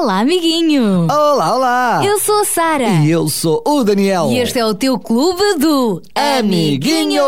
Olá, 0.00 0.20
amiguinho! 0.20 1.08
Olá, 1.10 1.56
olá! 1.56 2.02
Eu 2.04 2.20
sou 2.20 2.42
a 2.42 2.44
Sara. 2.44 2.88
E 2.88 3.10
eu 3.10 3.28
sou 3.28 3.60
o 3.66 3.82
Daniel. 3.82 4.30
E 4.30 4.38
este 4.38 4.56
é 4.56 4.64
o 4.64 4.72
teu 4.72 4.96
clube 4.96 5.42
do 5.58 6.00
Amiguinho! 6.14 7.20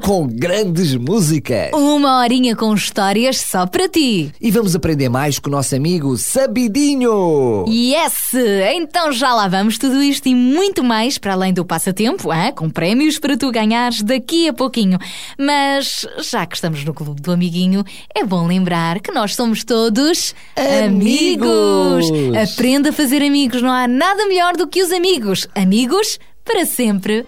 Com 0.00 0.28
grandes 0.28 0.94
músicas. 0.94 1.70
Uma 1.72 2.20
horinha 2.20 2.54
com 2.54 2.72
histórias 2.72 3.38
só 3.38 3.66
para 3.66 3.88
ti. 3.88 4.32
E 4.40 4.52
vamos 4.52 4.76
aprender 4.76 5.08
mais 5.08 5.40
com 5.40 5.48
o 5.48 5.52
nosso 5.52 5.74
amigo 5.74 6.16
Sabidinho. 6.16 7.64
Yes! 7.66 8.34
Então 8.72 9.10
já 9.10 9.34
lá 9.34 9.48
vamos 9.48 9.76
tudo 9.76 10.00
isto 10.00 10.28
e 10.28 10.34
muito 10.34 10.84
mais 10.84 11.18
para 11.18 11.32
além 11.32 11.52
do 11.52 11.64
passatempo, 11.64 12.30
ah, 12.30 12.52
com 12.52 12.70
prémios 12.70 13.18
para 13.18 13.36
tu 13.36 13.50
ganhares 13.50 14.04
daqui 14.04 14.48
a 14.48 14.52
pouquinho. 14.52 14.96
Mas 15.36 16.06
já 16.22 16.46
que 16.46 16.54
estamos 16.54 16.84
no 16.84 16.94
Clube 16.94 17.20
do 17.20 17.32
Amiguinho, 17.32 17.82
é 18.14 18.22
bom 18.22 18.46
lembrar 18.46 19.00
que 19.00 19.10
nós 19.10 19.34
somos 19.34 19.64
todos 19.64 20.36
Amigos. 20.54 21.95
Aprenda 22.42 22.90
a 22.90 22.92
fazer 22.92 23.22
amigos, 23.22 23.62
não 23.62 23.70
há 23.70 23.86
nada 23.88 24.26
melhor 24.26 24.56
do 24.56 24.66
que 24.66 24.82
os 24.82 24.92
amigos. 24.92 25.48
Amigos 25.54 26.18
para 26.44 26.64
sempre. 26.64 27.26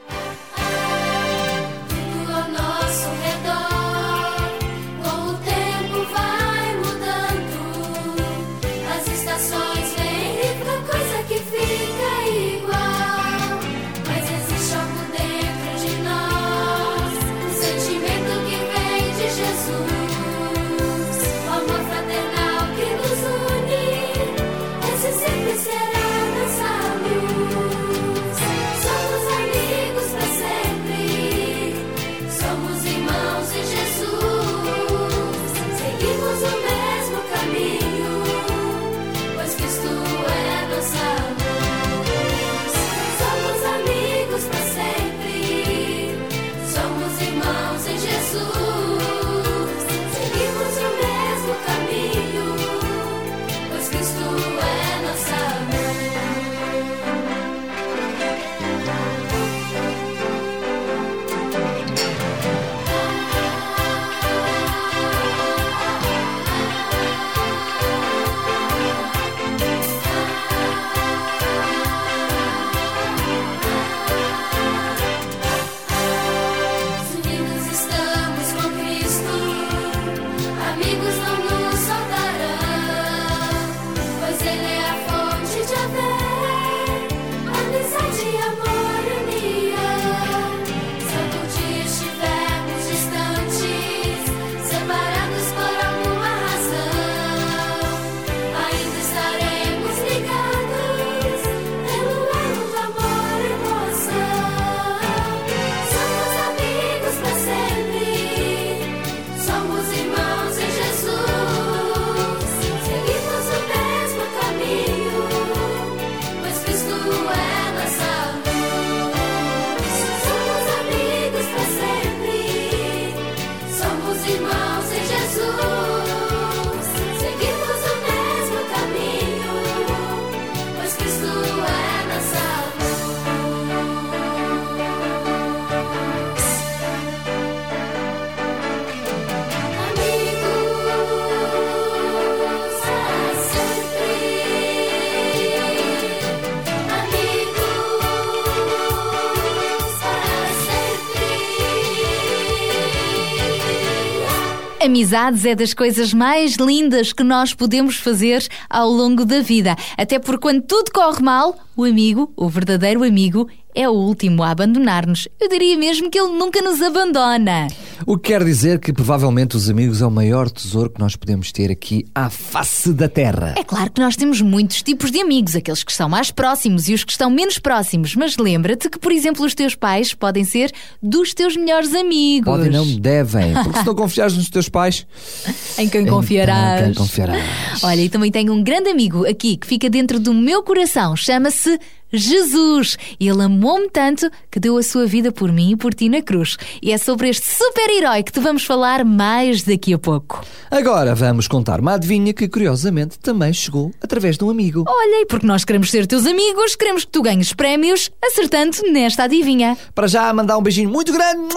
Amizades 154.88 155.44
é 155.44 155.54
das 155.54 155.74
coisas 155.74 156.14
mais 156.14 156.54
lindas 156.54 157.12
que 157.12 157.22
nós 157.22 157.52
podemos 157.52 157.96
fazer 157.96 158.48
ao 158.70 158.88
longo 158.88 159.22
da 159.22 159.42
vida. 159.42 159.76
Até 159.98 160.18
porque 160.18 160.40
quando 160.40 160.62
tudo 160.62 160.90
corre 160.90 161.22
mal, 161.22 161.54
o 161.76 161.84
amigo, 161.84 162.32
o 162.34 162.48
verdadeiro 162.48 163.04
amigo, 163.04 163.50
é 163.74 163.86
o 163.86 163.92
último 163.92 164.42
a 164.42 164.48
abandonar-nos. 164.50 165.28
Eu 165.38 165.46
diria 165.50 165.76
mesmo 165.76 166.08
que 166.08 166.18
ele 166.18 166.32
nunca 166.32 166.62
nos 166.62 166.80
abandona. 166.80 167.68
O 168.10 168.16
que 168.16 168.32
quer 168.32 168.42
dizer 168.42 168.78
que 168.78 168.90
provavelmente 168.90 169.54
os 169.54 169.68
amigos 169.68 170.00
é 170.00 170.06
o 170.06 170.10
maior 170.10 170.48
tesouro 170.48 170.88
que 170.88 170.98
nós 170.98 171.14
podemos 171.14 171.52
ter 171.52 171.70
aqui 171.70 172.06
à 172.14 172.30
face 172.30 172.90
da 172.94 173.06
terra. 173.06 173.52
É 173.54 173.62
claro 173.62 173.90
que 173.90 174.00
nós 174.00 174.16
temos 174.16 174.40
muitos 174.40 174.82
tipos 174.82 175.10
de 175.10 175.20
amigos, 175.20 175.54
aqueles 175.54 175.84
que 175.84 175.90
estão 175.90 176.08
mais 176.08 176.30
próximos 176.30 176.88
e 176.88 176.94
os 176.94 177.04
que 177.04 177.12
estão 177.12 177.28
menos 177.28 177.58
próximos, 177.58 178.16
mas 178.16 178.38
lembra-te 178.38 178.88
que, 178.88 178.98
por 178.98 179.12
exemplo, 179.12 179.44
os 179.44 179.54
teus 179.54 179.74
pais 179.74 180.14
podem 180.14 180.42
ser 180.42 180.72
dos 181.02 181.34
teus 181.34 181.54
melhores 181.54 181.92
amigos. 181.92 182.50
Podem, 182.50 182.70
não 182.70 182.86
devem. 182.96 183.52
Porque 183.62 183.80
se 183.80 183.84
não 183.84 183.94
confiares 183.94 184.34
nos 184.34 184.48
teus 184.48 184.70
pais, 184.70 185.06
Em 185.76 185.86
quem 185.86 186.00
então 186.00 186.14
confiarás. 186.14 186.84
quem 186.84 186.94
confiarás? 186.94 187.44
Olha, 187.82 188.00
e 188.00 188.08
também 188.08 188.32
tenho 188.32 188.54
um 188.54 188.64
grande 188.64 188.88
amigo 188.88 189.26
aqui 189.26 189.58
que 189.58 189.66
fica 189.66 189.90
dentro 189.90 190.18
do 190.18 190.32
meu 190.32 190.62
coração. 190.62 191.14
Chama-se 191.14 191.78
Jesus. 192.12 192.96
Ele 193.20 193.42
amou-me 193.42 193.88
tanto 193.90 194.30
que 194.50 194.60
deu 194.60 194.76
a 194.76 194.82
sua 194.82 195.06
vida 195.06 195.30
por 195.30 195.52
mim 195.52 195.72
e 195.72 195.76
por 195.76 195.94
ti 195.94 196.08
na 196.08 196.22
cruz. 196.22 196.56
E 196.82 196.92
é 196.92 196.98
sobre 196.98 197.28
este 197.28 197.46
super-herói 197.46 198.22
que 198.22 198.32
te 198.32 198.40
vamos 198.40 198.64
falar 198.64 199.04
mais 199.04 199.62
daqui 199.62 199.92
a 199.92 199.98
pouco. 199.98 200.44
Agora 200.70 201.14
vamos 201.14 201.48
contar 201.48 201.80
uma 201.80 201.94
adivinha 201.94 202.32
que 202.32 202.48
curiosamente 202.48 203.18
também 203.18 203.52
chegou 203.52 203.92
através 204.02 204.36
de 204.36 204.44
um 204.44 204.50
amigo. 204.50 204.84
Olha, 204.86 205.22
e 205.22 205.26
porque 205.26 205.46
nós 205.46 205.64
queremos 205.64 205.90
ser 205.90 206.06
teus 206.06 206.26
amigos, 206.26 206.76
queremos 206.76 207.04
que 207.04 207.10
tu 207.10 207.22
ganhes 207.22 207.52
prémios 207.52 208.10
acertando 208.22 208.76
nesta 208.92 209.24
adivinha. 209.24 209.76
Para 209.94 210.06
já 210.06 210.32
mandar 210.32 210.58
um 210.58 210.62
beijinho 210.62 210.90
muito 210.90 211.12
grande 211.12 211.54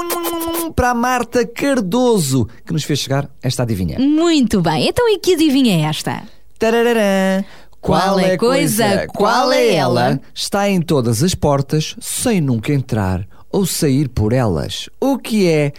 para 0.75 0.92
a 0.92 0.94
Marta 0.94 1.45
Cardoso, 1.45 2.48
que 2.65 2.74
nos 2.74 2.83
fez 2.83 3.00
chegar 3.00 3.30
esta 3.42 3.63
adivinha. 3.63 4.00
Muito 4.00 4.62
bem, 4.62 4.88
então 4.88 5.07
e 5.09 5.18
que 5.18 5.33
adivinha 5.33 5.86
é 5.86 5.89
esta? 5.89 6.24
Tarararã. 6.57 7.44
Qual 7.81 8.19
é 8.19 8.38
coisa, 8.38 9.07
qual 9.07 9.51
é 9.51 9.74
ela? 9.74 10.22
Está 10.33 10.69
em 10.69 10.80
todas 10.80 11.24
as 11.24 11.33
portas, 11.33 11.95
sem 12.00 12.39
nunca 12.39 12.72
entrar 12.72 13.28
ou 13.51 13.66
sair 13.66 14.07
por 14.07 14.33
elas. 14.33 14.88
O 15.00 15.18
que 15.18 15.50
é? 15.50 15.74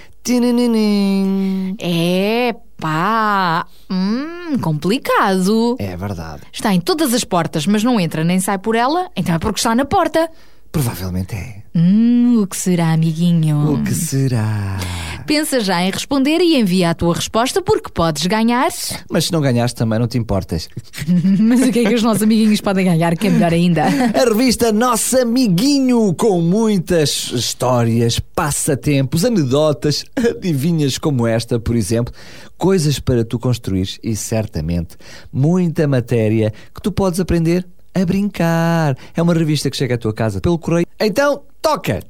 É 1.80 2.54
pá, 2.76 3.66
hum, 3.88 4.58
complicado. 4.60 5.76
É 5.78 5.96
verdade. 5.96 6.42
Está 6.52 6.74
em 6.74 6.80
todas 6.80 7.14
as 7.14 7.22
portas, 7.22 7.66
mas 7.66 7.84
não 7.84 8.00
entra 8.00 8.24
nem 8.24 8.40
sai 8.40 8.58
por 8.58 8.74
ela, 8.74 9.08
então 9.16 9.34
é 9.34 9.38
porque 9.38 9.60
está 9.60 9.74
na 9.74 9.84
porta. 9.84 10.28
Provavelmente 10.70 11.34
é. 11.34 11.61
Hum, 11.74 12.42
o 12.42 12.46
que 12.46 12.56
será, 12.56 12.92
amiguinho? 12.92 13.72
O 13.72 13.82
que 13.82 13.94
será? 13.94 14.78
Pensa 15.26 15.60
já 15.60 15.82
em 15.82 15.90
responder 15.90 16.38
e 16.40 16.58
envia 16.58 16.90
a 16.90 16.94
tua 16.94 17.14
resposta 17.14 17.62
porque 17.62 17.90
podes 17.90 18.26
ganhar. 18.26 18.68
Mas 19.10 19.26
se 19.26 19.32
não 19.32 19.40
ganhaste 19.40 19.78
também 19.78 19.98
não 19.98 20.06
te 20.06 20.18
importas. 20.18 20.68
Mas 21.40 21.62
o 21.62 21.72
que 21.72 21.78
é 21.78 21.88
que 21.88 21.94
os 21.94 22.02
nossos 22.02 22.22
amiguinhos 22.22 22.60
podem 22.60 22.84
ganhar, 22.84 23.16
que 23.16 23.28
é 23.28 23.30
melhor 23.30 23.54
ainda? 23.54 23.84
A 23.84 24.28
revista 24.28 24.70
Nosso 24.70 25.18
Amiguinho, 25.18 26.12
com 26.14 26.42
muitas 26.42 27.30
histórias, 27.32 28.18
passatempos, 28.18 29.24
anedotas, 29.24 30.04
adivinhas 30.14 30.98
como 30.98 31.26
esta, 31.26 31.58
por 31.58 31.74
exemplo, 31.74 32.12
coisas 32.58 32.98
para 32.98 33.24
tu 33.24 33.38
construires 33.38 33.98
e 34.02 34.14
certamente 34.14 34.96
muita 35.32 35.88
matéria 35.88 36.52
que 36.74 36.82
tu 36.82 36.92
podes 36.92 37.18
aprender 37.18 37.66
a 37.94 38.04
brincar. 38.04 38.96
É 39.14 39.22
uma 39.22 39.34
revista 39.34 39.70
que 39.70 39.76
chega 39.76 39.94
à 39.94 39.98
tua 39.98 40.12
casa 40.12 40.40
pelo 40.40 40.58
correio. 40.58 40.86
Então, 41.00 41.42
toca 41.60 42.00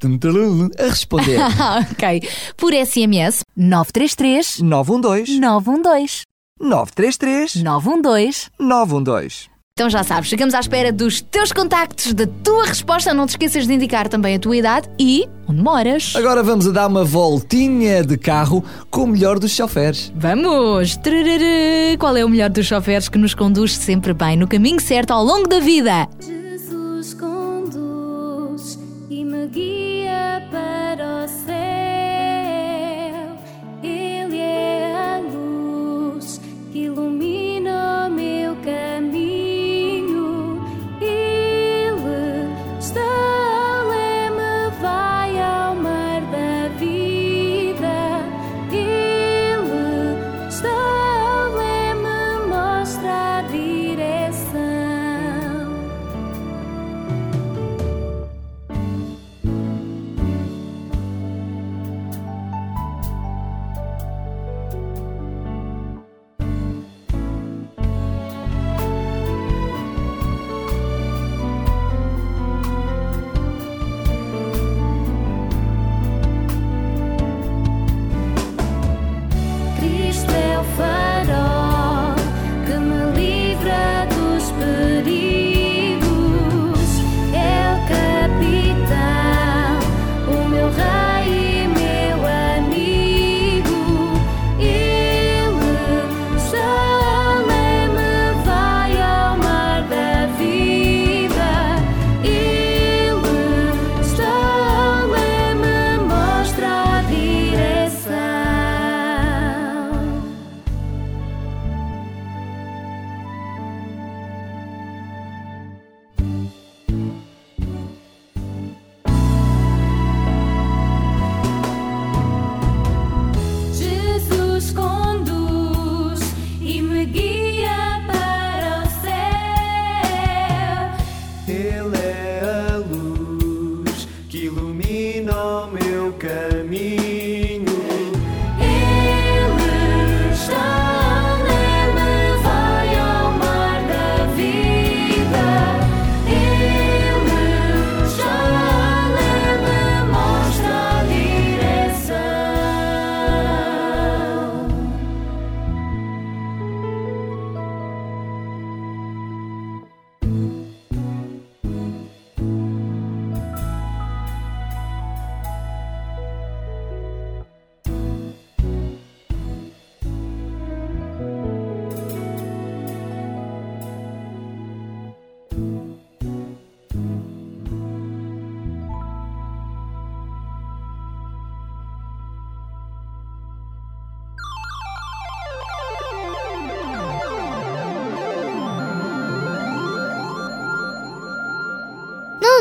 a 0.79 0.84
responder. 0.88 1.38
ok. 1.93 2.29
Por 2.56 2.73
SMS 2.73 3.44
933 3.56 4.61
912 4.61 5.40
912 5.40 6.23
933 6.61 7.62
912 7.62 8.50
912. 8.58 9.51
Então 9.74 9.88
já 9.88 10.04
sabes, 10.04 10.28
chegamos 10.28 10.52
à 10.52 10.60
espera 10.60 10.92
dos 10.92 11.22
teus 11.22 11.50
contactos, 11.50 12.12
da 12.12 12.26
tua 12.26 12.66
resposta. 12.66 13.14
Não 13.14 13.24
te 13.24 13.30
esqueças 13.30 13.66
de 13.66 13.72
indicar 13.72 14.06
também 14.06 14.36
a 14.36 14.38
tua 14.38 14.54
idade 14.54 14.86
e 15.00 15.26
onde 15.48 15.62
moras. 15.62 16.12
Agora 16.14 16.42
vamos 16.42 16.66
a 16.66 16.70
dar 16.70 16.86
uma 16.88 17.04
voltinha 17.04 18.04
de 18.04 18.19
carro 18.19 18.62
com 18.90 19.04
o 19.04 19.06
melhor 19.06 19.38
dos 19.38 19.52
choferes. 19.52 20.12
Vamos! 20.14 20.98
Trarará. 20.98 21.96
Qual 21.98 22.14
é 22.14 22.22
o 22.22 22.28
melhor 22.28 22.50
dos 22.50 22.66
choferes 22.66 23.08
que 23.08 23.16
nos 23.16 23.34
conduz 23.34 23.74
sempre 23.74 24.12
bem 24.12 24.36
no 24.36 24.46
caminho 24.46 24.78
certo 24.78 25.12
ao 25.12 25.24
longo 25.24 25.48
da 25.48 25.58
vida? 25.58 26.06
Jesus 26.20 27.14
conduz 27.14 28.78
e 29.08 29.24
me 29.24 29.46
guia 29.46 30.46
para 30.50 30.71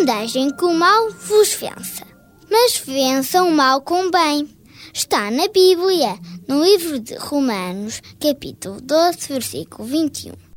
Não 0.01 0.05
deixem 0.05 0.49
que 0.49 0.65
o 0.65 0.73
mal 0.73 1.11
vos 1.11 1.53
vença, 1.53 2.03
mas 2.49 2.81
vençam 2.83 3.49
o 3.49 3.51
mal 3.51 3.81
com 3.81 4.09
bem. 4.09 4.49
Está 4.91 5.29
na 5.29 5.47
Bíblia, 5.47 6.17
no 6.47 6.63
livro 6.63 6.99
de 6.99 7.13
Romanos, 7.13 8.01
capítulo 8.19 8.81
12, 8.81 9.27
versículo 9.27 9.87
21. 9.87 10.50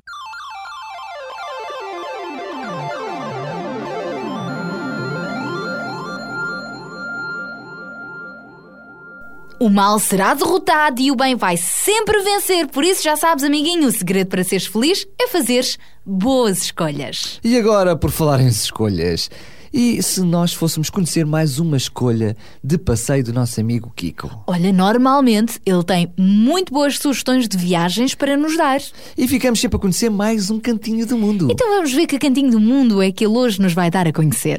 O 9.61 9.69
mal 9.71 9.99
será 9.99 10.35
derrotado 10.35 11.01
e 11.01 11.11
o 11.11 11.17
bem 11.17 11.37
vai 11.37 11.57
sempre 11.57 12.21
vencer. 12.23 12.67
Por 12.69 12.85
isso, 12.85 13.03
já 13.03 13.17
sabes, 13.17 13.45
amiguinho, 13.45 13.89
o 13.89 13.93
segredo 13.93 14.29
para 14.29 14.45
seres 14.45 14.67
feliz 14.67 15.07
é 15.21 15.29
fazeres 15.29 15.79
boas 16.05 16.65
escolhas. 16.65 17.39
E 17.43 17.57
agora, 17.57 17.97
por 17.97 18.11
falar 18.11 18.41
em 18.41 18.49
escolhas, 18.49 19.31
e 19.73 20.01
se 20.03 20.23
nós 20.23 20.53
fôssemos 20.53 20.89
conhecer 20.91 21.27
mais 21.27 21.59
uma 21.59 21.77
escolha 21.77 22.37
de 22.63 22.79
passeio 22.79 23.25
do 23.25 23.33
nosso 23.33 23.61
amigo 23.61 23.93
Kiko? 23.95 24.31
Olha, 24.47 24.73
normalmente 24.73 25.61
ele 25.67 25.83
tem 25.83 26.13
muito 26.17 26.73
boas 26.73 26.97
sugestões 26.99 27.49
de 27.49 27.57
viagens 27.57 28.15
para 28.15 28.37
nos 28.37 28.57
dar. 28.57 28.81
E 29.17 29.27
ficamos 29.27 29.61
sempre 29.61 29.77
a 29.77 29.81
conhecer 29.81 30.11
mais 30.11 30.49
um 30.51 30.61
cantinho 30.61 31.05
do 31.07 31.19
mundo. 31.19 31.49
Então 31.51 31.69
vamos 31.71 31.93
ver 31.93 32.07
que 32.07 32.19
cantinho 32.21 32.53
do 32.53 32.61
mundo 32.61 33.03
é 33.03 33.11
que 33.11 33.25
ele 33.25 33.37
hoje 33.37 33.61
nos 33.61 33.73
vai 33.73 33.91
dar 33.91 34.07
a 34.07 34.13
conhecer. 34.13 34.59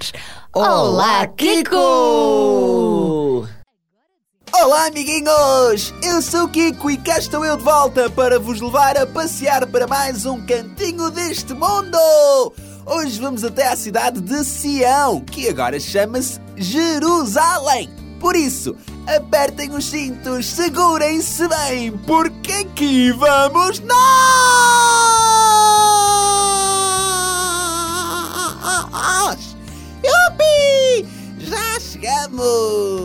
Olá, 0.54 1.26
Kiko! 1.28 1.86
Olá, 4.54 4.88
amiguinhos! 4.88 5.94
Eu 6.02 6.22
sou 6.22 6.46
o 6.46 6.50
Kiko 6.50 6.90
e 6.90 6.98
cá 6.98 7.18
estou 7.18 7.44
eu 7.44 7.58
de 7.58 7.64
volta 7.64 8.10
para 8.10 8.40
vos 8.40 8.62
levar 8.62 8.98
a 8.98 9.06
passear 9.06 9.66
para 9.68 9.86
mais 9.88 10.26
um 10.26 10.46
cantinho 10.46 11.10
deste 11.10 11.54
mundo! 11.54 11.98
Hoje 12.86 13.20
vamos 13.20 13.44
até 13.44 13.68
à 13.68 13.76
cidade 13.76 14.22
de 14.22 14.44
Sião, 14.44 15.20
que 15.22 15.50
agora 15.50 15.80
chama-se 15.80 16.40
Jerusalém. 16.56 17.90
Por 18.20 18.36
isso, 18.36 18.76
apertem 19.08 19.72
os 19.72 19.86
cintos, 19.86 20.46
segurem-se 20.48 21.48
bem, 21.48 21.92
porque 22.06 22.52
aqui 22.54 23.12
vamos 23.12 23.80
nós! 23.80 23.96
Yupi! 30.04 31.06
Já 31.40 31.80
chegamos! 31.80 32.96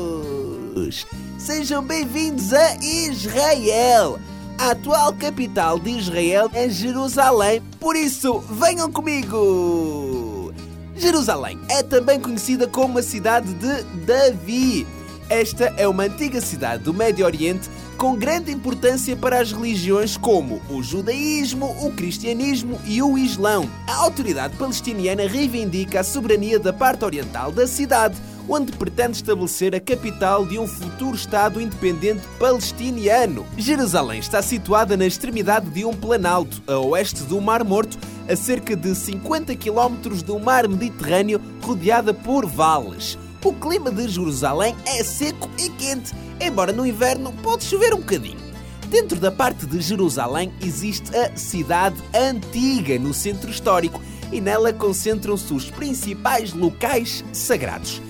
Sejam 1.52 1.82
bem-vindos 1.82 2.52
a 2.52 2.76
Israel! 2.76 4.20
A 4.56 4.70
atual 4.70 5.12
capital 5.12 5.80
de 5.80 5.90
Israel 5.90 6.48
é 6.54 6.68
Jerusalém, 6.68 7.60
por 7.80 7.96
isso 7.96 8.38
venham 8.38 8.88
comigo! 8.88 10.54
Jerusalém 10.94 11.58
é 11.68 11.82
também 11.82 12.20
conhecida 12.20 12.68
como 12.68 13.00
a 13.00 13.02
cidade 13.02 13.52
de 13.54 13.82
Davi. 14.06 14.86
Esta 15.28 15.74
é 15.76 15.88
uma 15.88 16.04
antiga 16.04 16.40
cidade 16.40 16.84
do 16.84 16.94
Médio 16.94 17.26
Oriente 17.26 17.68
com 17.96 18.14
grande 18.14 18.52
importância 18.52 19.16
para 19.16 19.40
as 19.40 19.50
religiões 19.50 20.16
como 20.16 20.62
o 20.70 20.80
judaísmo, 20.84 21.66
o 21.84 21.90
cristianismo 21.90 22.80
e 22.86 23.02
o 23.02 23.18
islão. 23.18 23.68
A 23.88 23.96
autoridade 23.96 24.56
palestiniana 24.56 25.26
reivindica 25.26 25.98
a 25.98 26.04
soberania 26.04 26.60
da 26.60 26.72
parte 26.72 27.04
oriental 27.04 27.50
da 27.50 27.66
cidade, 27.66 28.16
onde 28.50 28.72
pretende 28.72 29.12
estabelecer 29.12 29.76
a 29.76 29.80
capital 29.80 30.44
de 30.44 30.58
um 30.58 30.66
futuro 30.66 31.14
Estado 31.14 31.60
independente 31.60 32.26
palestiniano. 32.36 33.46
Jerusalém 33.56 34.18
está 34.18 34.42
situada 34.42 34.96
na 34.96 35.06
extremidade 35.06 35.70
de 35.70 35.84
um 35.84 35.92
planalto, 35.92 36.60
a 36.66 36.76
oeste 36.78 37.22
do 37.22 37.40
Mar 37.40 37.62
Morto, 37.62 37.96
a 38.28 38.34
cerca 38.34 38.74
de 38.74 38.92
50 38.92 39.54
km 39.54 40.20
do 40.24 40.40
Mar 40.40 40.66
Mediterrâneo, 40.66 41.40
rodeada 41.62 42.12
por 42.12 42.44
vales. 42.44 43.16
O 43.44 43.52
clima 43.52 43.90
de 43.90 44.08
Jerusalém 44.08 44.74
é 44.84 45.04
seco 45.04 45.48
e 45.56 45.70
quente, 45.70 46.12
embora 46.40 46.72
no 46.72 46.84
inverno 46.84 47.32
pode 47.44 47.62
chover 47.62 47.94
um 47.94 48.00
bocadinho. 48.00 48.40
Dentro 48.88 49.20
da 49.20 49.30
parte 49.30 49.64
de 49.64 49.80
Jerusalém 49.80 50.52
existe 50.60 51.16
a 51.16 51.36
Cidade 51.36 51.96
Antiga, 52.12 52.98
no 52.98 53.14
centro 53.14 53.48
histórico, 53.48 54.02
e 54.32 54.40
nela 54.40 54.72
concentram-se 54.72 55.54
os 55.54 55.70
principais 55.70 56.52
locais 56.52 57.24
sagrados. 57.32 58.02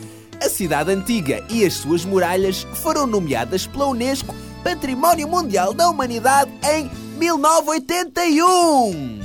A 0.42 0.48
cidade 0.48 0.90
antiga 0.90 1.44
e 1.50 1.66
as 1.66 1.74
suas 1.74 2.02
muralhas 2.02 2.66
foram 2.82 3.06
nomeadas 3.06 3.66
pela 3.66 3.88
Unesco 3.88 4.34
Património 4.64 5.28
Mundial 5.28 5.74
da 5.74 5.90
Humanidade 5.90 6.50
em 6.72 6.90
1981. 7.18 9.20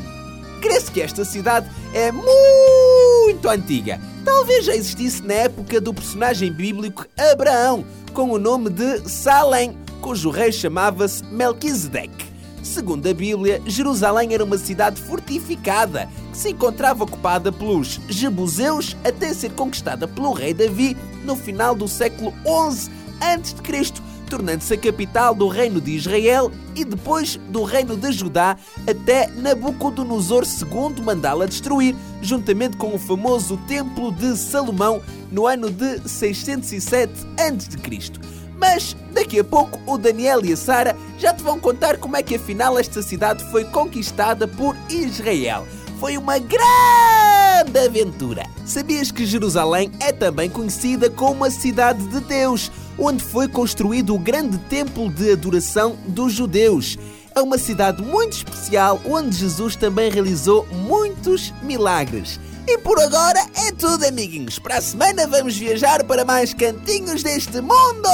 Crê-se 0.62 0.92
que 0.92 1.02
esta 1.02 1.24
cidade 1.24 1.72
é 1.94 2.12
muito 2.12 3.48
antiga. 3.48 3.98
Talvez 4.26 4.66
já 4.66 4.76
existisse 4.76 5.24
na 5.24 5.36
época 5.36 5.80
do 5.80 5.94
personagem 5.94 6.52
bíblico 6.52 7.06
Abraão, 7.32 7.86
com 8.14 8.32
o 8.32 8.38
nome 8.38 8.70
de 8.70 9.10
Salém, 9.10 9.78
cujo 10.02 10.30
rei 10.30 10.52
chamava-se 10.52 11.24
Melquisedeque. 11.26 12.35
Segundo 12.66 13.08
a 13.08 13.14
Bíblia, 13.14 13.62
Jerusalém 13.68 14.34
era 14.34 14.44
uma 14.44 14.58
cidade 14.58 15.00
fortificada 15.00 16.10
que 16.32 16.38
se 16.38 16.50
encontrava 16.50 17.04
ocupada 17.04 17.52
pelos 17.52 18.02
Jebuseus 18.10 18.98
até 19.04 19.34
ser 19.36 19.52
conquistada 19.52 20.08
pelo 20.08 20.34
rei 20.34 20.52
Davi 20.52 20.98
no 21.24 21.36
final 21.36 21.76
do 21.76 21.88
século 21.88 22.34
XI 22.44 22.92
a.C., 23.22 23.94
tornando-se 24.28 24.74
a 24.74 24.78
capital 24.78 25.36
do 25.36 25.48
reino 25.48 25.80
de 25.80 25.92
Israel 25.92 26.52
e 26.76 26.84
depois 26.84 27.36
do 27.50 27.64
reino 27.64 27.96
de 27.96 28.12
Judá 28.12 28.58
até 28.90 29.28
Nabucodonosor 29.28 30.44
II 30.44 31.04
mandá-la 31.04 31.46
destruir, 31.46 31.96
juntamente 32.20 32.78
com 32.78 32.96
o 32.96 33.00
famoso 33.00 33.58
Templo 33.68 34.12
de 34.12 34.36
Salomão 34.36 35.02
no 35.32 35.46
ano 35.46 35.70
de 35.70 36.10
607 36.10 37.14
a.C. 37.38 38.35
Mas 38.58 38.96
daqui 39.12 39.40
a 39.40 39.44
pouco 39.44 39.80
o 39.86 39.98
Daniel 39.98 40.44
e 40.44 40.54
a 40.54 40.58
Sara 40.58 40.96
já 41.18 41.34
te 41.34 41.44
vão 41.44 41.60
contar 41.60 41.98
como 41.98 42.16
é 42.16 42.24
que 42.24 42.36
afinal 42.36 42.78
esta 42.80 43.02
cidade 43.02 43.44
foi 43.52 43.66
conquistada 43.66 44.48
por 44.48 44.76
Israel. 44.90 45.68
Foi 46.00 46.18
uma 46.18 46.38
grande 46.38 47.80
aventura. 47.80 48.44
Sabias 48.66 49.12
que 49.12 49.26
Jerusalém 49.26 49.92
é 50.00 50.12
também 50.12 50.50
conhecida 50.50 51.10
como 51.10 51.46
a 51.46 51.52
cidade 51.52 52.06
de 52.08 52.20
Deus, 52.20 52.72
onde 52.98 53.24
foi 53.24 53.48
construído 53.48 54.14
o 54.14 54.20
grande 54.20 54.58
templo 54.58 55.10
de 55.10 55.32
adoração 55.32 55.98
dos 56.08 56.34
judeus? 56.34 56.98
É 57.34 57.42
uma 57.42 57.58
cidade 57.58 58.02
muito 58.02 58.34
especial 58.34 59.02
onde 59.06 59.36
Jesus 59.36 59.76
também 59.76 60.10
realizou 60.10 60.66
muitos 60.72 61.54
milagres. 61.62 62.40
E 62.68 62.78
por 62.80 63.00
agora 63.00 63.40
é 63.68 63.72
tudo, 63.72 64.06
amiguinhos. 64.06 64.58
Para 64.60 64.78
a 64.78 64.82
semana 64.82 65.28
vamos 65.28 65.56
viajar 65.56 66.04
para 66.04 66.26
mais 66.26 66.54
cantinhos 66.54 67.22
deste 67.22 67.62
mundo. 67.62 68.10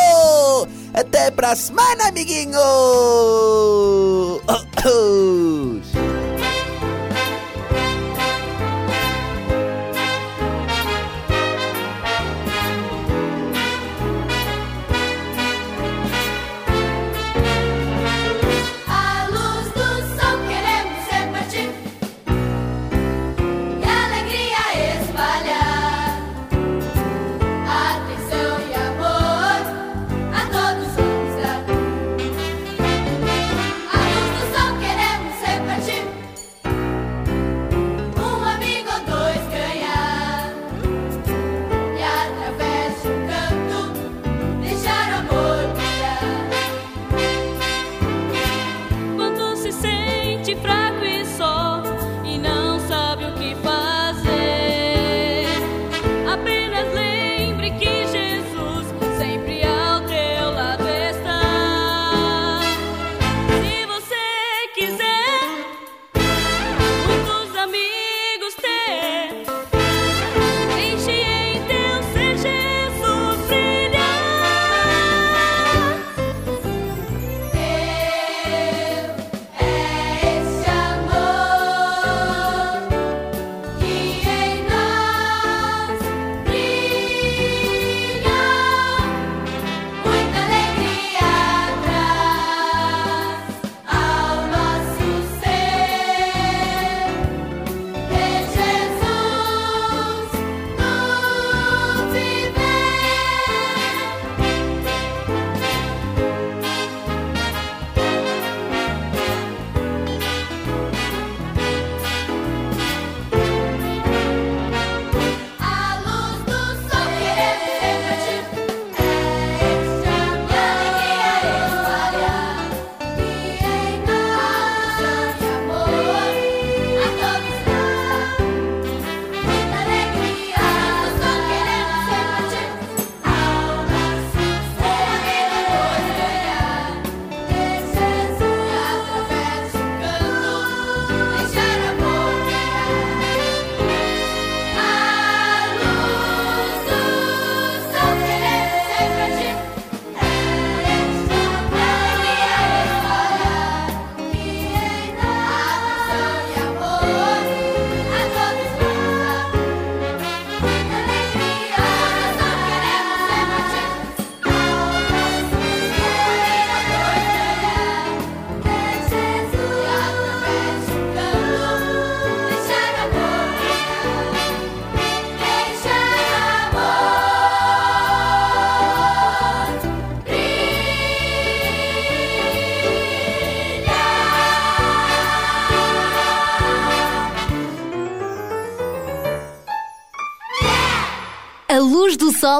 Até 0.93 1.31
para 1.31 1.51
a 1.51 1.55
semana, 1.55 2.09
amiguinhos! 2.09 2.61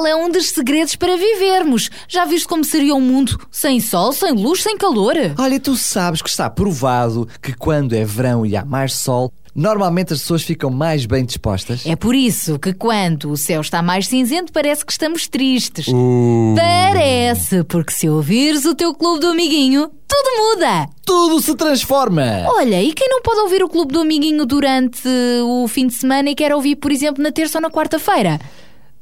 é 0.08 0.16
um 0.16 0.30
dos 0.30 0.50
segredos 0.50 0.96
para 0.96 1.18
vivermos. 1.18 1.90
Já 2.08 2.26
viste 2.26 2.48
como 2.48 2.64
seria 2.64 2.96
um 2.96 3.02
mundo 3.02 3.38
sem 3.52 3.80
sol, 3.80 4.14
sem 4.14 4.32
luz, 4.32 4.64
sem 4.64 4.78
calor? 4.78 5.16
Olha, 5.38 5.60
tu 5.60 5.76
sabes 5.76 6.22
que 6.22 6.30
está 6.30 6.50
provado 6.50 7.28
que 7.42 7.54
quando 7.54 7.94
é 7.94 8.06
verão 8.06 8.46
e 8.46 8.56
há 8.56 8.64
mais 8.64 8.94
sol, 8.94 9.34
normalmente 9.54 10.14
as 10.14 10.22
pessoas 10.22 10.44
ficam 10.44 10.70
mais 10.70 11.06
bem 11.06 11.26
dispostas. 11.26 11.86
É 11.86 11.96
por 11.96 12.16
isso 12.16 12.58
que 12.58 12.74
quando 12.74 13.32
o 13.32 13.38
céu 13.38 13.62
está 13.62 13.82
mais 13.82 14.08
cinzento 14.08 14.52
parece 14.52 14.86
que 14.86 14.92
estamos 14.92 15.28
tristes. 15.28 15.88
Uh. 15.90 16.56
Parece, 16.56 17.64
porque 17.66 17.92
se 17.92 18.10
ouvires 18.10 18.66
o 18.66 18.74
teu 18.74 18.94
clube 18.94 19.20
do 19.20 19.28
amiguinho, 19.28 19.92
tudo 20.08 20.38
muda. 20.38 20.90
Tudo 21.06 21.42
se 21.42 21.56
transforma! 21.56 22.46
Olha, 22.48 22.82
e 22.82 22.94
quem 22.94 23.10
não 23.10 23.22
pode 23.22 23.40
ouvir 23.42 23.64
o 23.64 23.70
clube 23.70 23.94
do 23.94 24.00
amiguinho 24.00 24.46
durante 24.46 25.08
o 25.44 25.68
fim 25.68 25.88
de 25.88 25.94
semana 25.94 26.30
e 26.30 26.36
quer 26.36 26.54
ouvir, 26.54 26.78
por 26.78 26.92
exemplo, 26.92 27.22
na 27.22 27.32
terça 27.32 27.58
ou 27.58 27.62
na 27.62 27.70
quarta-feira? 27.70 28.40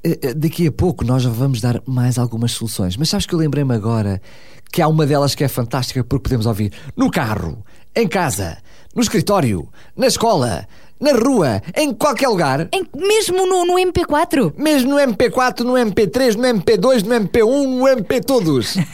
Eh, 0.03 0.19
eh, 0.21 0.33
Daqui 0.33 0.67
a 0.67 0.71
pouco 0.71 1.03
nós 1.03 1.23
já 1.23 1.29
vamos 1.29 1.59
dar 1.61 1.81
mais 1.85 2.17
algumas 2.17 2.51
soluções, 2.51 2.95
mas 2.95 3.09
sabes 3.09 3.25
que 3.25 3.33
eu 3.33 3.39
lembrei-me 3.39 3.73
agora 3.73 4.21
que 4.71 4.81
há 4.81 4.87
uma 4.87 5.05
delas 5.05 5.35
que 5.35 5.43
é 5.43 5.47
fantástica 5.47 6.03
porque 6.03 6.23
podemos 6.23 6.45
ouvir. 6.45 6.71
No 6.95 7.09
carro, 7.09 7.63
em 7.95 8.07
casa, 8.07 8.57
no 8.95 9.01
escritório, 9.01 9.67
na 9.95 10.07
escola, 10.07 10.67
na 10.99 11.13
rua, 11.13 11.61
em 11.75 11.93
qualquer 11.93 12.27
lugar. 12.27 12.67
Em- 12.73 12.85
mesmo 12.95 13.45
no, 13.45 13.65
no 13.65 13.73
MP4? 13.75 14.53
Mesmo 14.57 14.91
no 14.91 14.97
MP4, 14.97 15.61
no 15.61 15.73
MP3, 15.73 16.35
no 16.35 16.43
MP2, 16.43 17.03
no 17.03 17.15
MP1, 17.15 17.67
no 17.67 17.87
MP 17.87 18.21
todos. 18.21 18.75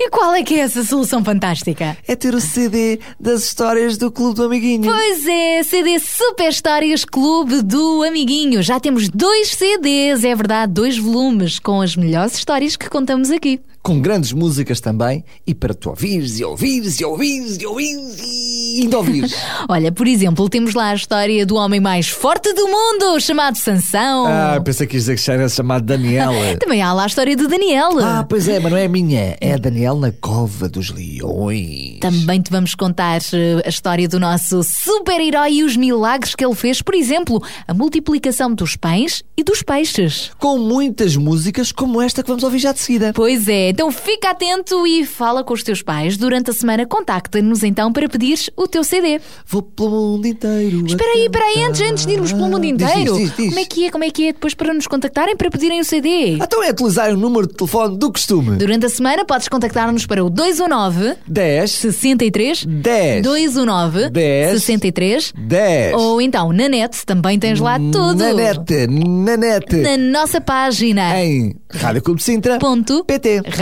E 0.00 0.10
qual 0.10 0.34
é 0.34 0.42
que 0.42 0.54
é 0.54 0.60
essa 0.60 0.84
solução 0.84 1.24
fantástica? 1.24 1.96
É 2.06 2.14
ter 2.14 2.34
o 2.34 2.40
CD 2.40 3.00
das 3.18 3.44
histórias 3.44 3.96
do 3.96 4.10
Clube 4.10 4.34
do 4.36 4.44
Amiguinho. 4.44 4.82
Pois 4.90 5.26
é, 5.26 5.62
CD 5.62 5.98
Super 5.98 6.48
Histórias 6.48 7.04
Clube 7.04 7.62
do 7.62 8.02
Amiguinho. 8.02 8.62
Já 8.62 8.78
temos 8.80 9.08
dois 9.08 9.48
CDs, 9.50 10.24
é 10.24 10.34
verdade, 10.34 10.72
dois 10.72 10.98
volumes 10.98 11.58
com 11.58 11.80
as 11.80 11.96
melhores 11.96 12.34
histórias 12.34 12.76
que 12.76 12.88
contamos 12.88 13.30
aqui. 13.30 13.60
Com 13.88 14.00
grandes 14.00 14.34
músicas 14.34 14.82
também, 14.82 15.24
e 15.46 15.54
para 15.54 15.72
tu 15.72 15.88
ouvires 15.88 16.38
e 16.38 16.44
ouvires 16.44 17.00
e 17.00 17.06
ouvires 17.06 17.56
e 17.58 17.64
ouvires 17.64 18.18
e 18.20 18.82
ainda 18.82 18.98
ouvires. 18.98 19.34
Olha, 19.66 19.90
por 19.90 20.06
exemplo, 20.06 20.46
temos 20.50 20.74
lá 20.74 20.90
a 20.90 20.94
história 20.94 21.46
do 21.46 21.54
homem 21.54 21.80
mais 21.80 22.06
forte 22.06 22.52
do 22.52 22.68
mundo, 22.68 23.18
chamado 23.18 23.56
Sansão. 23.56 24.26
ah, 24.26 24.60
pensei 24.62 24.86
que 24.86 24.96
ias 24.96 25.06
dizer 25.06 25.18
que 25.18 25.30
era 25.30 25.48
chamado 25.48 25.86
Daniela. 25.86 26.56
Também 26.60 26.82
há 26.82 26.92
lá 26.92 27.04
a 27.04 27.06
história 27.06 27.34
de 27.34 27.46
Daniel. 27.46 27.98
Ah, 27.98 28.26
pois 28.28 28.46
é, 28.46 28.60
mas 28.60 28.70
não 28.70 28.76
é 28.76 28.84
a 28.84 28.88
minha, 28.90 29.38
é 29.40 29.54
a 29.54 29.56
Daniel 29.56 29.96
na 29.96 30.12
Cova 30.12 30.68
dos 30.68 30.90
Leões. 30.90 32.00
Também 32.00 32.42
te 32.42 32.50
vamos 32.50 32.74
contar 32.74 33.22
eh, 33.32 33.62
a 33.64 33.70
história 33.70 34.06
do 34.06 34.20
nosso 34.20 34.62
super-herói 34.62 35.52
e 35.52 35.64
os 35.64 35.78
milagres 35.78 36.34
que 36.34 36.44
ele 36.44 36.54
fez, 36.54 36.82
por 36.82 36.94
exemplo, 36.94 37.42
a 37.66 37.72
multiplicação 37.72 38.52
dos 38.52 38.76
pães 38.76 39.24
e 39.34 39.42
dos 39.42 39.62
peixes. 39.62 40.30
Com 40.38 40.58
muitas 40.58 41.16
músicas 41.16 41.72
como 41.72 42.02
esta 42.02 42.22
que 42.22 42.28
vamos 42.28 42.44
ouvir 42.44 42.58
já 42.58 42.72
de 42.72 42.80
seguida. 42.80 43.12
Pois 43.14 43.48
é, 43.48 43.77
então 43.78 43.92
fica 43.92 44.30
atento 44.30 44.84
e 44.88 45.06
fala 45.06 45.44
com 45.44 45.54
os 45.54 45.62
teus 45.62 45.82
pais. 45.82 46.16
Durante 46.16 46.50
a 46.50 46.52
semana, 46.52 46.84
contacta-nos 46.84 47.62
então 47.62 47.92
para 47.92 48.08
pedires 48.08 48.50
o 48.56 48.66
teu 48.66 48.82
CD. 48.82 49.20
Vou 49.46 49.62
pelo 49.62 50.14
mundo 50.14 50.26
inteiro. 50.26 50.84
Espera 50.84 51.12
aí, 51.12 51.26
espera 51.26 51.44
aí, 51.44 51.62
antes, 51.62 51.80
antes 51.82 52.04
de 52.04 52.14
irmos 52.14 52.32
pelo 52.32 52.48
mundo 52.48 52.64
inteiro. 52.64 53.16
diz, 53.16 53.30
diz, 53.30 53.36
diz. 53.36 53.48
Como 53.50 53.60
é 53.60 53.64
que 53.64 53.86
é, 53.86 53.90
como 53.92 54.02
é 54.02 54.10
que 54.10 54.28
é 54.30 54.32
depois 54.32 54.52
para 54.52 54.74
nos 54.74 54.88
contactarem 54.88 55.36
para 55.36 55.48
pedirem 55.48 55.78
o 55.78 55.84
CD? 55.84 56.38
Então 56.42 56.60
é 56.60 56.70
utilizar 56.70 57.12
o 57.12 57.16
número 57.16 57.46
de 57.46 57.54
telefone 57.54 57.96
do 57.96 58.10
costume. 58.10 58.56
Durante 58.56 58.86
a 58.86 58.88
semana 58.88 59.24
podes 59.24 59.46
contactar-nos 59.46 60.06
para 60.06 60.24
o 60.24 60.28
219 60.28 61.14
10 61.28 61.70
63 61.70 62.64
10 62.64 63.22
219 63.22 64.10
10 64.10 64.50
63 64.60 65.32
10 65.38 65.94
ou 65.94 66.20
então 66.20 66.52
na 66.52 66.68
net 66.68 67.06
também 67.06 67.38
tens 67.38 67.60
lá 67.60 67.78
tudo. 67.78 68.16
Na 68.16 68.32
net, 68.32 68.88
na 68.88 69.36
net. 69.36 69.76
Na 69.76 69.96
nossa 69.96 70.40
página. 70.40 71.16
Em 71.22 71.54
Rádio 71.70 72.02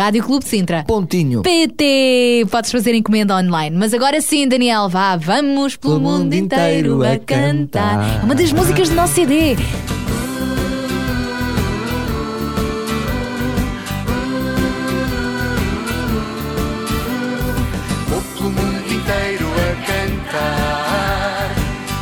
Rádio 0.07 0.23
Clube 0.23 0.45
de 0.45 0.51
Sintra. 0.51 0.85
Pontinho. 0.87 1.42
PT! 1.42 2.47
Podes 2.49 2.71
fazer 2.71 2.95
encomenda 2.95 3.35
online. 3.35 3.77
Mas 3.77 3.92
agora 3.92 4.21
sim, 4.21 4.47
Daniel, 4.47 4.88
vá, 4.88 5.16
vamos 5.16 5.75
pelo 5.75 5.99
mundo 5.99 6.33
inteiro 6.33 7.03
a 7.03 7.19
cantar. 7.19 8.21
É 8.21 8.25
uma 8.25 8.37
das 8.37 8.53
músicas 8.53 8.88
do 8.88 8.95
nosso 8.95 9.14
CD. 9.14 9.57
Vou 18.09 18.23
pelo 18.37 18.51
mundo 18.51 18.92
inteiro 18.92 19.49
a 19.59 19.75
cantar, 19.87 21.55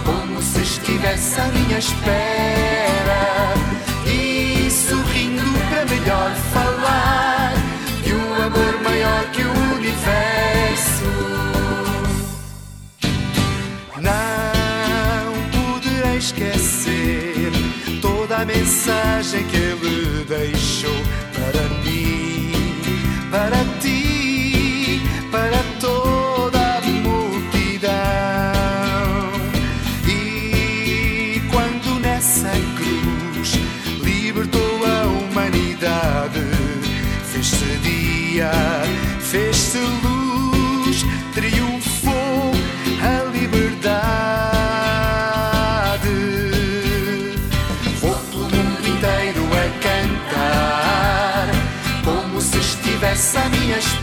como 0.04 0.42
se 0.42 0.60
estivesse 0.60 1.40
à 1.40 1.46
minha 1.46 1.78
espera. 1.78 2.53
Mensagem 19.24 19.46
que 19.48 19.73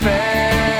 à 0.06 0.71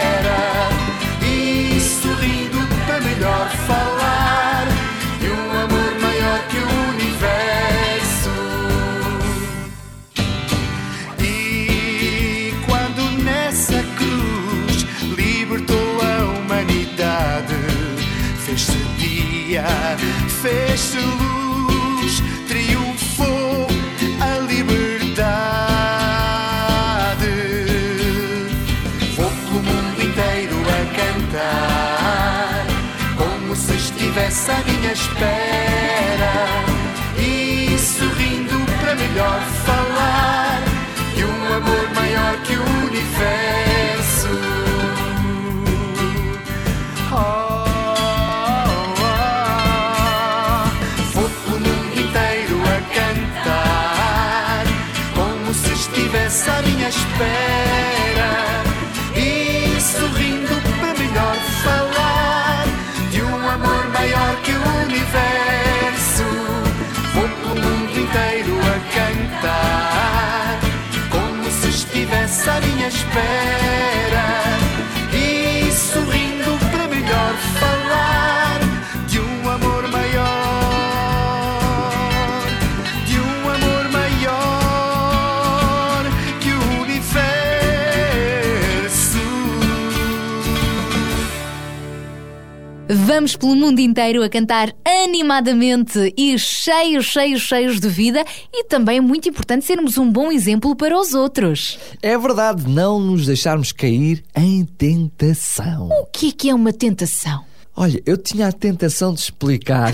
vamos 93.14 93.36
pelo 93.36 93.54
mundo 93.54 93.78
inteiro 93.78 94.22
a 94.22 94.28
cantar 94.28 94.74
animadamente 94.86 96.14
e 96.16 96.38
cheios, 96.38 97.04
cheios, 97.04 97.42
cheios 97.42 97.78
de 97.78 97.86
vida 97.86 98.24
e 98.50 98.64
também 98.64 98.96
é 98.96 99.00
muito 99.02 99.28
importante 99.28 99.66
sermos 99.66 99.98
um 99.98 100.10
bom 100.10 100.32
exemplo 100.32 100.74
para 100.74 100.98
os 100.98 101.12
outros. 101.12 101.78
É 102.00 102.16
verdade, 102.16 102.66
não 102.66 102.98
nos 102.98 103.26
deixarmos 103.26 103.70
cair 103.70 104.24
em 104.34 104.64
tentação. 104.64 105.90
O 105.90 106.06
que 106.06 106.28
é 106.28 106.32
que 106.32 106.48
é 106.48 106.54
uma 106.54 106.72
tentação? 106.72 107.44
Olha, 107.74 108.02
eu 108.04 108.18
tinha 108.18 108.48
a 108.48 108.52
tentação 108.52 109.14
de 109.14 109.20
explicar, 109.20 109.92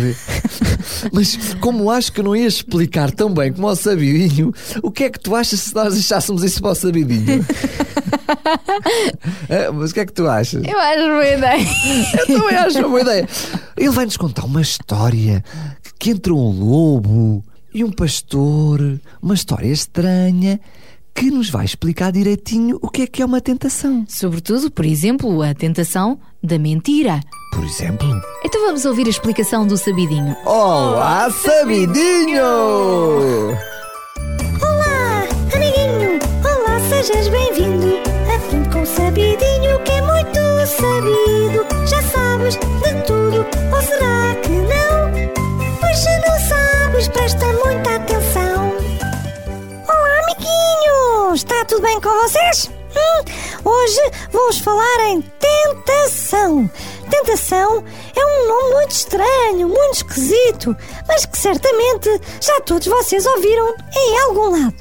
mas 1.12 1.36
como 1.60 1.90
acho 1.90 2.12
que 2.12 2.20
não 2.22 2.34
ia 2.34 2.46
explicar 2.46 3.12
tão 3.12 3.32
bem 3.32 3.52
como 3.52 3.68
ao 3.68 3.76
sabidinho, 3.76 4.52
o 4.82 4.90
que 4.90 5.04
é 5.04 5.10
que 5.10 5.20
tu 5.20 5.34
achas 5.34 5.60
se 5.60 5.74
nós 5.74 5.94
deixássemos 5.94 6.42
isso 6.42 6.60
para 6.60 6.72
o 6.72 6.74
sabidinho? 6.74 7.44
Ah, 9.48 9.70
mas 9.74 9.92
o 9.92 9.94
que 9.94 10.00
é 10.00 10.06
que 10.06 10.12
tu 10.12 10.28
achas? 10.28 10.62
Eu 10.64 10.78
acho 10.78 11.04
boa 11.04 11.28
ideia. 11.28 11.66
Eu 12.18 12.26
também 12.26 12.56
acho 12.56 12.78
uma 12.80 12.88
boa 12.88 13.00
ideia. 13.00 13.28
Ele 13.76 13.90
vai 13.90 14.04
nos 14.04 14.16
contar 14.16 14.44
uma 14.44 14.60
história 14.60 15.44
que 16.00 16.10
entra 16.10 16.34
um 16.34 16.50
lobo 16.50 17.44
e 17.72 17.84
um 17.84 17.92
pastor, 17.92 18.98
uma 19.22 19.34
história 19.34 19.68
estranha 19.68 20.60
que 21.18 21.32
nos 21.32 21.50
vai 21.50 21.64
explicar 21.64 22.12
direitinho 22.12 22.78
o 22.80 22.88
que 22.88 23.02
é 23.02 23.06
que 23.08 23.20
é 23.20 23.24
uma 23.26 23.40
tentação. 23.40 24.04
Sobretudo, 24.08 24.70
por 24.70 24.84
exemplo, 24.84 25.42
a 25.42 25.52
tentação 25.52 26.20
da 26.40 26.56
mentira. 26.60 27.20
Por 27.52 27.64
exemplo, 27.64 28.08
Então 28.44 28.64
vamos 28.66 28.84
ouvir 28.84 29.08
a 29.08 29.10
explicação 29.10 29.66
do 29.66 29.76
sabidinho. 29.76 30.36
Olá, 30.44 31.28
sabidinho! 31.28 32.44
Olá, 34.62 35.24
amiguinho! 35.52 36.20
Olá, 36.44 36.80
sejas 36.88 37.26
bem-vindo! 37.26 37.96
Aprende 38.36 38.68
com 38.68 38.82
o 38.82 38.86
sabidinho 38.86 39.82
que 39.84 39.90
é 39.90 40.00
muito 40.00 40.38
sabido. 40.68 41.27
Está 51.38 51.64
tudo 51.66 51.82
bem 51.82 52.00
com 52.00 52.08
vocês? 52.08 52.68
Hum, 52.96 53.70
hoje 53.70 54.00
vamos 54.32 54.58
falar 54.58 55.06
em 55.06 55.22
tentação. 55.22 56.68
Tentação 57.08 57.84
é 58.16 58.26
um 58.26 58.48
nome 58.48 58.74
muito 58.74 58.90
estranho, 58.90 59.68
muito 59.68 59.94
esquisito, 59.94 60.76
mas 61.06 61.26
que 61.26 61.38
certamente 61.38 62.20
já 62.40 62.60
todos 62.62 62.88
vocês 62.88 63.24
ouviram 63.24 63.72
em 63.96 64.18
algum 64.22 64.50
lado. 64.50 64.74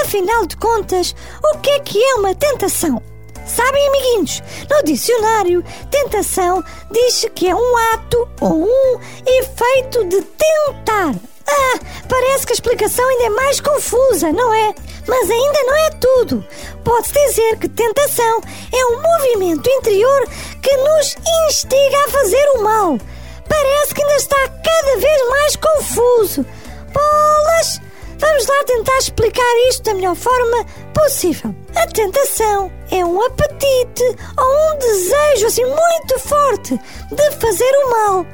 Afinal 0.00 0.46
de 0.46 0.56
contas, 0.56 1.14
o 1.44 1.58
que 1.58 1.68
é 1.72 1.80
que 1.80 2.02
é 2.02 2.14
uma 2.14 2.34
tentação? 2.34 3.02
Sabem, 3.46 3.88
amiguinhos, 3.88 4.42
no 4.70 4.82
dicionário, 4.84 5.62
tentação 5.90 6.64
diz 6.90 7.26
que 7.34 7.48
é 7.48 7.54
um 7.54 7.76
ato 7.92 8.26
ou 8.40 8.64
um 8.64 9.00
efeito 9.26 10.06
de 10.06 10.22
tentar. 10.22 11.14
Ah, 11.46 11.78
parece 12.08 12.46
que 12.46 12.52
a 12.52 12.54
explicação 12.54 13.06
ainda 13.06 13.24
é 13.24 13.30
mais 13.30 13.60
confusa, 13.60 14.32
não 14.32 14.54
é? 14.54 14.74
Mas 15.08 15.30
ainda 15.30 15.62
não 15.64 15.74
é 15.74 15.90
tudo. 15.90 16.44
Pode-se 16.84 17.14
dizer 17.14 17.56
que 17.58 17.68
tentação 17.68 18.40
é 18.72 18.86
um 18.86 19.02
movimento 19.02 19.68
interior 19.68 20.28
que 20.62 20.76
nos 20.76 21.16
instiga 21.48 22.04
a 22.06 22.10
fazer 22.10 22.48
o 22.56 22.62
mal. 22.62 22.98
Parece 23.48 23.94
que 23.94 24.02
ainda 24.02 24.16
está 24.16 24.48
cada 24.48 24.96
vez 24.98 25.28
mais 25.30 25.56
confuso. 25.56 26.46
Bolas! 26.92 27.80
Vamos 28.18 28.46
lá 28.48 28.64
tentar 28.64 28.98
explicar 28.98 29.68
isto 29.68 29.84
da 29.84 29.94
melhor 29.94 30.16
forma 30.16 30.66
possível. 30.92 31.54
A 31.76 31.86
tentação 31.86 32.70
é 32.90 33.04
um 33.04 33.24
apetite 33.24 34.02
ou 34.36 34.74
um 34.74 34.78
desejo 34.78 35.46
assim 35.46 35.64
muito 35.64 36.18
forte 36.18 36.76
de 37.12 37.30
fazer 37.40 37.70
o 37.84 37.90
mal. 37.90 38.26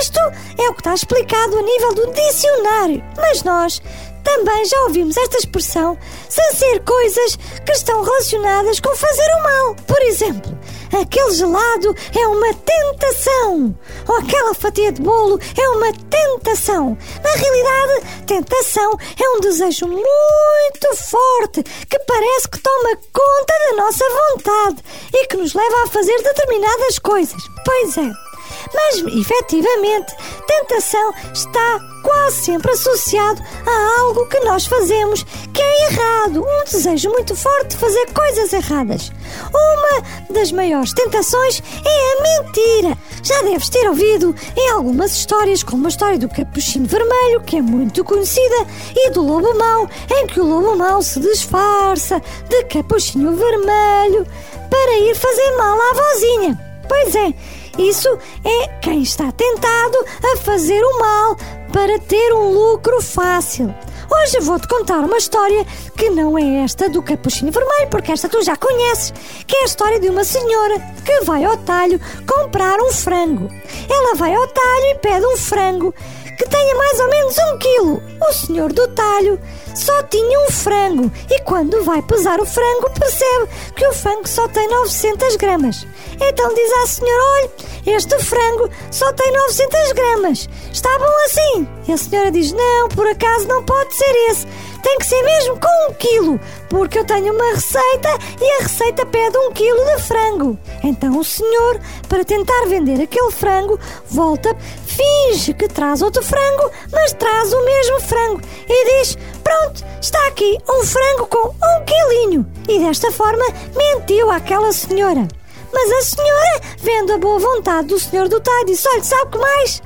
Isto 0.00 0.18
é 0.58 0.68
o 0.68 0.74
que 0.74 0.80
está 0.80 0.92
explicado 0.92 1.56
a 1.56 1.62
nível 1.62 1.94
do 1.94 2.12
dicionário. 2.12 3.04
Mas 3.16 3.44
nós 3.44 3.80
também 4.22 4.64
já 4.64 4.80
ouvimos 4.82 5.16
esta 5.16 5.38
expressão 5.38 5.96
sem 6.28 6.52
ser 6.54 6.80
coisas 6.84 7.36
que 7.64 7.72
estão 7.72 8.02
relacionadas 8.02 8.80
com 8.80 8.94
fazer 8.94 9.28
o 9.38 9.42
mal. 9.42 9.74
Por 9.86 10.00
exemplo, 10.02 10.58
aquele 11.00 11.30
gelado 11.32 11.94
é 12.18 12.26
uma 12.26 12.54
tentação. 12.54 13.78
Ou 14.06 14.16
aquela 14.16 14.54
fatia 14.54 14.92
de 14.92 15.00
bolo 15.00 15.38
é 15.56 15.68
uma 15.70 15.92
tentação. 15.92 16.96
Na 17.22 17.30
realidade, 17.30 18.24
tentação 18.26 18.98
é 19.20 19.28
um 19.30 19.40
desejo 19.40 19.86
muito 19.86 20.96
forte 20.96 21.62
que 21.62 21.98
parece 22.00 22.48
que 22.48 22.60
toma 22.60 22.96
conta 23.12 23.54
da 23.70 23.82
nossa 23.82 24.04
vontade 24.08 24.82
e 25.12 25.26
que 25.26 25.36
nos 25.36 25.54
leva 25.54 25.84
a 25.84 25.88
fazer 25.88 26.16
determinadas 26.22 26.98
coisas. 26.98 27.42
Pois 27.64 27.96
é. 27.96 28.27
Mas, 28.72 28.96
efetivamente, 29.14 30.14
tentação 30.46 31.14
está 31.32 31.80
quase 32.02 32.36
sempre 32.36 32.72
associado 32.72 33.42
a 33.66 34.00
algo 34.00 34.26
que 34.26 34.40
nós 34.40 34.66
fazemos 34.66 35.24
que 35.52 35.60
é 35.60 35.86
errado, 35.90 36.42
um 36.42 36.64
desejo 36.64 37.10
muito 37.10 37.34
forte 37.34 37.70
de 37.70 37.76
fazer 37.76 38.06
coisas 38.12 38.52
erradas. 38.52 39.10
Uma 39.52 40.02
das 40.30 40.52
maiores 40.52 40.92
tentações 40.92 41.62
é 41.84 41.88
a 41.88 42.22
mentira. 42.22 42.98
Já 43.22 43.42
deves 43.42 43.68
ter 43.68 43.88
ouvido 43.88 44.34
em 44.56 44.70
algumas 44.70 45.12
histórias, 45.12 45.62
como 45.62 45.86
a 45.86 45.88
história 45.88 46.18
do 46.18 46.28
capuchinho 46.28 46.86
vermelho, 46.86 47.40
que 47.42 47.56
é 47.56 47.62
muito 47.62 48.04
conhecida, 48.04 48.66
e 48.94 49.10
do 49.10 49.22
lobo 49.22 49.56
mau, 49.58 49.88
em 50.10 50.26
que 50.26 50.40
o 50.40 50.46
lobo 50.46 50.76
mau 50.76 51.02
se 51.02 51.20
disfarça 51.20 52.22
de 52.48 52.64
capuchinho 52.64 53.32
vermelho 53.36 54.26
para 54.70 54.98
ir 54.98 55.14
fazer 55.14 55.56
mal 55.56 55.78
à 55.78 55.94
vozinha. 55.94 56.58
Pois 56.88 57.14
é, 57.14 57.34
isso 57.76 58.08
é 58.44 58.68
quem 58.80 59.02
está 59.02 59.30
tentado 59.32 59.98
a 60.32 60.36
fazer 60.38 60.80
o 60.82 60.98
mal 60.98 61.36
para 61.72 61.98
ter 61.98 62.32
um 62.32 62.52
lucro 62.52 63.00
fácil. 63.02 63.74
Hoje 64.10 64.40
vou-te 64.40 64.66
contar 64.66 65.00
uma 65.00 65.18
história 65.18 65.66
que 65.96 66.08
não 66.08 66.38
é 66.38 66.64
esta 66.64 66.88
do 66.88 67.02
capuchinho 67.02 67.52
vermelho, 67.52 67.88
porque 67.90 68.10
esta 68.10 68.28
tu 68.28 68.42
já 68.42 68.56
conheces, 68.56 69.12
que 69.46 69.54
é 69.54 69.62
a 69.62 69.64
história 69.66 70.00
de 70.00 70.08
uma 70.08 70.24
senhora 70.24 70.80
que 71.04 71.20
vai 71.24 71.44
ao 71.44 71.58
talho 71.58 72.00
comprar 72.26 72.80
um 72.80 72.90
frango. 72.90 73.50
Ela 73.90 74.14
vai 74.14 74.34
ao 74.34 74.48
talho 74.48 74.84
e 74.86 74.94
pede 74.96 75.26
um 75.26 75.36
frango 75.36 75.94
que 76.38 76.48
tenha 76.48 76.74
mais 76.74 77.00
ou 77.00 77.08
menos 77.10 77.36
um 77.36 77.58
quilo. 77.58 78.02
O 78.28 78.32
senhor 78.32 78.72
do 78.72 78.88
talho 78.88 79.38
só 79.78 80.02
tinha 80.04 80.40
um 80.40 80.50
frango 80.50 81.10
e 81.30 81.40
quando 81.42 81.84
vai 81.84 82.02
pesar 82.02 82.40
o 82.40 82.46
frango 82.46 82.90
percebe 82.90 83.48
que 83.76 83.86
o 83.86 83.92
frango 83.92 84.28
só 84.28 84.48
tem 84.48 84.68
900 84.68 85.36
gramas. 85.36 85.86
Então 86.20 86.52
diz 86.52 86.72
à 86.82 86.86
senhora, 86.86 87.22
olhe, 87.22 87.50
este 87.86 88.18
frango 88.18 88.68
só 88.90 89.12
tem 89.12 89.32
900 89.32 89.92
gramas. 89.92 90.48
Está 90.72 90.98
bom 90.98 91.24
assim? 91.26 91.68
E 91.86 91.92
a 91.92 91.96
senhora 91.96 92.30
diz, 92.30 92.52
não, 92.52 92.88
por 92.88 93.06
acaso 93.06 93.46
não 93.46 93.62
pode 93.62 93.94
ser 93.94 94.30
esse. 94.30 94.46
Tem 94.82 94.98
que 94.98 95.06
ser 95.06 95.22
mesmo 95.22 95.58
com 95.58 95.90
um 95.90 95.94
quilo, 95.94 96.40
porque 96.68 96.98
eu 96.98 97.04
tenho 97.04 97.34
uma 97.34 97.54
receita 97.54 98.08
e 98.40 98.52
a 98.52 98.62
receita 98.62 99.04
pede 99.06 99.36
um 99.36 99.52
quilo 99.52 99.84
de 99.84 100.02
frango. 100.02 100.58
Então 100.82 101.18
o 101.18 101.24
senhor, 101.24 101.80
para 102.08 102.24
tentar 102.24 102.66
vender 102.66 103.00
aquele 103.00 103.30
frango, 103.30 103.78
volta, 104.06 104.56
finge 104.86 105.52
que 105.54 105.68
traz 105.68 106.02
outro 106.02 106.22
frango, 106.22 106.70
mas 106.92 107.12
traz 107.12 107.52
o 107.52 107.64
mesmo 107.64 108.00
frango 108.00 108.40
e 108.68 109.00
diz: 109.00 109.18
Pronto, 109.42 109.84
está 110.00 110.26
aqui 110.28 110.58
um 110.68 110.84
frango 110.84 111.26
com 111.26 111.48
um 111.48 111.84
quilinho. 111.84 112.46
E 112.68 112.78
desta 112.78 113.10
forma 113.10 113.44
mentiu 113.74 114.30
àquela 114.30 114.72
senhora. 114.72 115.26
Mas 115.72 115.90
a 115.90 116.02
senhora, 116.02 116.60
vendo 116.78 117.12
a 117.12 117.18
boa 117.18 117.38
vontade 117.38 117.88
do 117.88 117.98
senhor 117.98 118.28
do 118.28 118.40
talho, 118.40 118.66
disse: 118.66 118.88
Olha, 118.88 119.04
sabe 119.04 119.24
o 119.24 119.30
que 119.30 119.38
mais? 119.38 119.82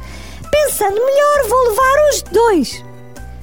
Pensando 0.50 1.04
melhor, 1.04 1.48
vou 1.48 1.68
levar 1.68 2.08
os 2.10 2.22
dois. 2.22 2.91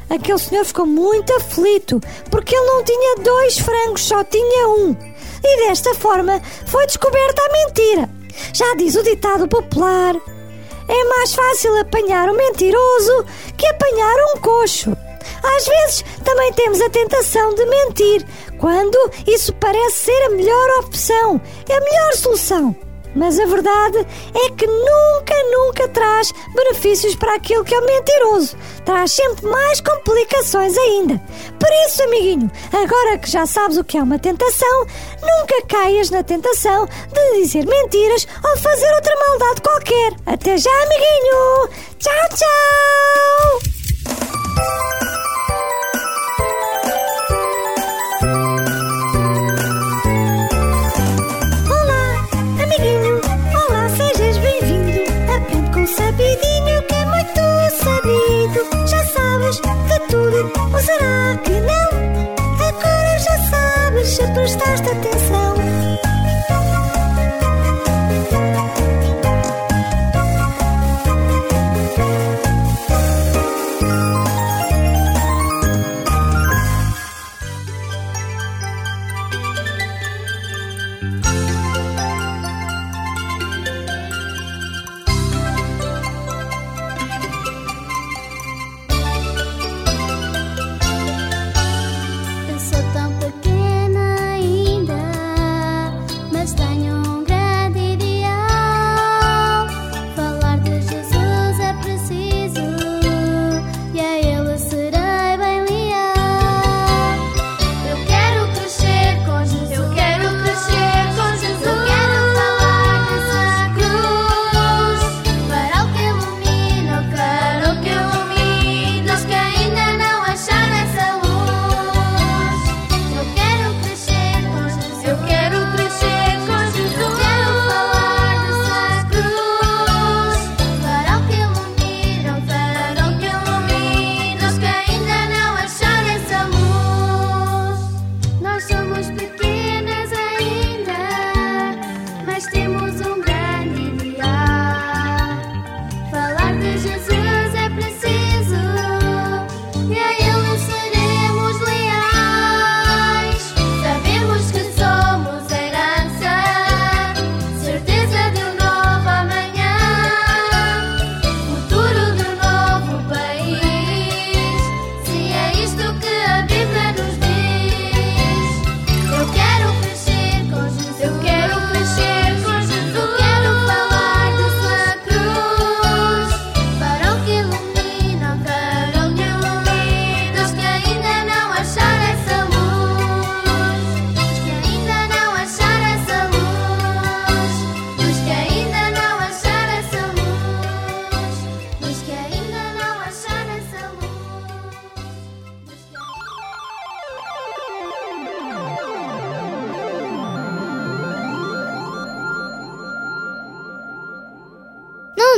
Aquele 0.09 0.39
senhor 0.39 0.65
ficou 0.65 0.85
muito 0.85 1.31
aflito, 1.33 2.01
porque 2.31 2.55
ele 2.55 2.65
não 2.65 2.83
tinha 2.83 3.15
dois 3.17 3.59
frangos, 3.59 4.03
só 4.03 4.23
tinha 4.23 4.67
um. 4.69 4.95
E 5.43 5.67
desta 5.67 5.93
forma 5.93 6.41
foi 6.65 6.85
descoberta 6.87 7.41
a 7.41 7.51
mentira. 7.51 8.09
Já 8.53 8.75
diz 8.75 8.95
o 8.95 9.03
ditado 9.03 9.47
popular: 9.47 10.15
é 10.87 11.03
mais 11.03 11.33
fácil 11.33 11.79
apanhar 11.79 12.27
um 12.29 12.35
mentiroso 12.35 13.25
que 13.57 13.67
apanhar 13.67 14.15
um 14.33 14.41
coxo. 14.41 14.97
Às 15.43 15.65
vezes 15.65 16.03
também 16.23 16.51
temos 16.53 16.81
a 16.81 16.89
tentação 16.89 17.53
de 17.53 17.65
mentir, 17.65 18.25
quando 18.57 18.97
isso 19.27 19.53
parece 19.53 20.05
ser 20.05 20.25
a 20.25 20.29
melhor 20.31 20.79
opção, 20.79 21.41
a 21.69 21.79
melhor 21.79 22.13
solução. 22.15 22.88
Mas 23.19 23.37
a 23.37 23.45
verdade 23.45 23.97
é 24.33 24.49
que 24.51 24.65
nunca, 24.65 25.35
nunca 25.51 25.89
traz 25.89 26.31
benefícios 26.55 27.15
para 27.15 27.35
aquele 27.35 27.65
que 27.65 27.75
é 27.75 27.81
mentiroso. 27.81 28.55
Traz 28.85 29.11
sempre 29.11 29.45
mais 29.45 29.81
complicações 29.81 30.77
ainda. 30.77 31.21
Por 31.59 31.69
isso, 31.85 32.01
amiguinho, 32.01 32.49
agora 32.71 33.17
que 33.17 33.29
já 33.29 33.45
sabes 33.45 33.75
o 33.75 33.83
que 33.83 33.97
é 33.97 34.03
uma 34.03 34.17
tentação, 34.17 34.85
nunca 35.21 35.61
caias 35.67 36.09
na 36.09 36.23
tentação 36.23 36.87
de 37.11 37.41
dizer 37.41 37.65
mentiras 37.65 38.25
ou 38.41 38.57
fazer 38.57 38.89
outra 38.93 39.13
maldade 39.27 39.61
qualquer. 39.63 40.13
Até 40.25 40.57
já, 40.57 40.71
amiguinho! 40.83 41.69
Tchau, 41.99 42.29
tchau! 42.37 43.59
Ou 60.01 60.79
será 60.79 61.37
que 61.43 61.51
não? 61.51 61.89
Agora 62.67 63.19
já 63.19 63.37
sabes 63.49 64.07
se 64.07 64.27
prestaste 64.33 64.89
atenção. 64.89 65.78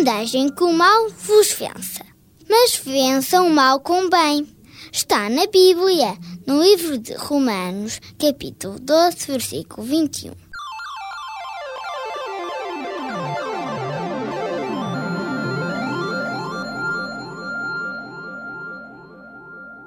Não 0.02 0.18
deixem 0.18 0.50
que 0.50 0.64
o 0.64 0.74
mal 0.74 1.10
vos 1.12 1.54
vença, 1.54 2.04
mas 2.50 2.76
vençam 2.76 3.46
o 3.46 3.52
mal 3.52 3.80
com 3.82 4.10
bem. 4.10 4.48
Está 4.92 5.30
na 5.30 5.46
Bíblia, 5.46 6.18
no 6.48 6.60
livro 6.60 6.98
de 6.98 7.14
Romanos, 7.14 8.02
capítulo 8.18 8.80
12, 8.80 9.28
versículo 9.28 9.86
21. 9.86 10.32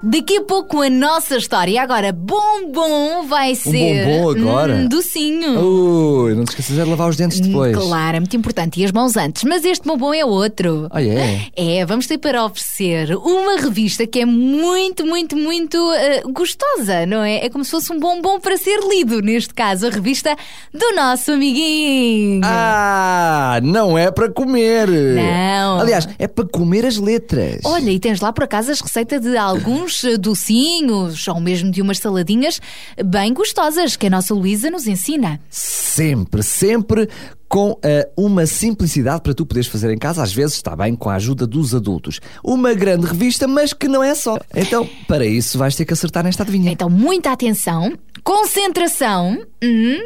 Daqui 0.05 0.37
a 0.37 0.43
pouco 0.43 0.83
a 0.83 0.90
nossa 0.90 1.38
história. 1.38 1.81
Agora, 1.81 2.12
bombom 2.12 3.27
vai 3.27 3.55
ser. 3.55 4.05
bombom 4.05 4.31
agora? 4.51 4.75
Hum, 4.75 4.88
docinho. 4.88 5.59
Ui, 5.59 6.35
não 6.35 6.45
te 6.45 6.51
esqueças 6.51 6.77
de 6.77 6.83
lavar 6.85 7.09
os 7.09 7.17
dentes 7.17 7.40
depois. 7.40 7.75
Claro, 7.75 8.19
é 8.19 8.21
muito 8.21 8.37
importante. 8.37 8.79
E 8.81 8.85
as 8.85 8.93
mãos 8.93 9.17
antes. 9.17 9.45
Mas 9.45 9.64
este 9.64 9.87
bombom 9.87 10.12
é 10.12 10.23
outro. 10.23 10.88
Ah, 10.90 11.03
é? 11.03 11.47
É, 11.57 11.87
vamos 11.87 12.07
ter 12.07 12.19
para 12.19 12.45
oferecer 12.45 13.17
uma 13.17 13.57
revista 13.59 14.07
que 14.07 14.21
é 14.21 14.27
muito, 14.27 15.07
muito, 15.07 15.37
muito 15.37 15.79
eh, 15.95 16.23
gostosa, 16.31 17.07
não 17.07 17.23
é? 17.23 17.47
É 17.47 17.49
como 17.49 17.64
se 17.64 17.71
fosse 17.71 17.90
um 17.90 17.99
bombom 17.99 18.38
para 18.40 18.59
ser 18.59 18.81
lido. 18.87 19.23
Neste 19.23 19.55
caso, 19.55 19.87
a 19.87 19.90
revista 19.90 20.37
do 20.73 20.95
nosso 20.95 21.33
amiguinho. 21.33 22.43
Ah, 22.45 23.59
não 23.62 23.97
é 23.97 24.11
para 24.11 24.31
comer. 24.31 24.87
Não. 24.87 25.81
Aliás, 25.81 26.07
é 26.19 26.29
para 26.29 26.47
comer 26.47 26.85
as 26.85 26.99
letras. 26.99 27.61
Olha, 27.64 27.90
e 27.90 27.99
tens 27.99 28.21
lá 28.21 28.35
por 28.35 28.45
acaso 28.45 28.71
as 28.71 28.83
receitas 28.83 29.23
de 29.23 29.35
alguns 29.37 29.93
eh, 30.02 30.16
docinhos 30.16 31.28
ou 31.28 31.40
mesmo 31.40 31.70
de 31.70 31.83
umas 31.83 31.98
saladinhas 31.98 32.61
bem 33.04 33.33
gostosas 33.33 33.96
que 33.96 34.07
a 34.07 34.11
nossa 34.11 34.35
Luísa 34.35 34.70
nos 34.70 34.87
ensina. 34.87 35.40
Sempre, 35.50 36.42
sempre 36.42 37.09
com 37.55 37.79
ah, 37.85 38.09
uma 38.17 38.47
simplicidade 38.47 39.21
para 39.23 39.33
tu 39.33 39.47
poderes 39.47 39.69
fazer 39.69 39.88
em 39.93 39.97
casa, 39.97 40.21
às 40.21 40.33
vezes 40.33 40.57
está 40.57 40.75
bem 40.75 40.97
com 40.97 41.09
a 41.09 41.14
ajuda 41.14 41.47
dos 41.47 41.73
adultos. 41.73 42.19
Uma 42.43 42.75
grande 42.75 43.07
revista, 43.07 43.47
mas 43.47 43.73
que 43.73 43.87
não 43.87 44.03
é 44.03 44.12
só. 44.17 44.40
Então, 44.53 44.85
para 45.07 45.25
isso 45.25 45.57
vais 45.57 45.77
ter 45.77 45.85
que 45.85 45.93
acertar 45.93 46.25
nesta 46.25 46.43
adivinha. 46.43 46.73
Então, 46.73 46.90
muita 46.90 47.31
atenção, 47.31 47.93
concentração. 48.25 49.40
Hum, 49.62 50.01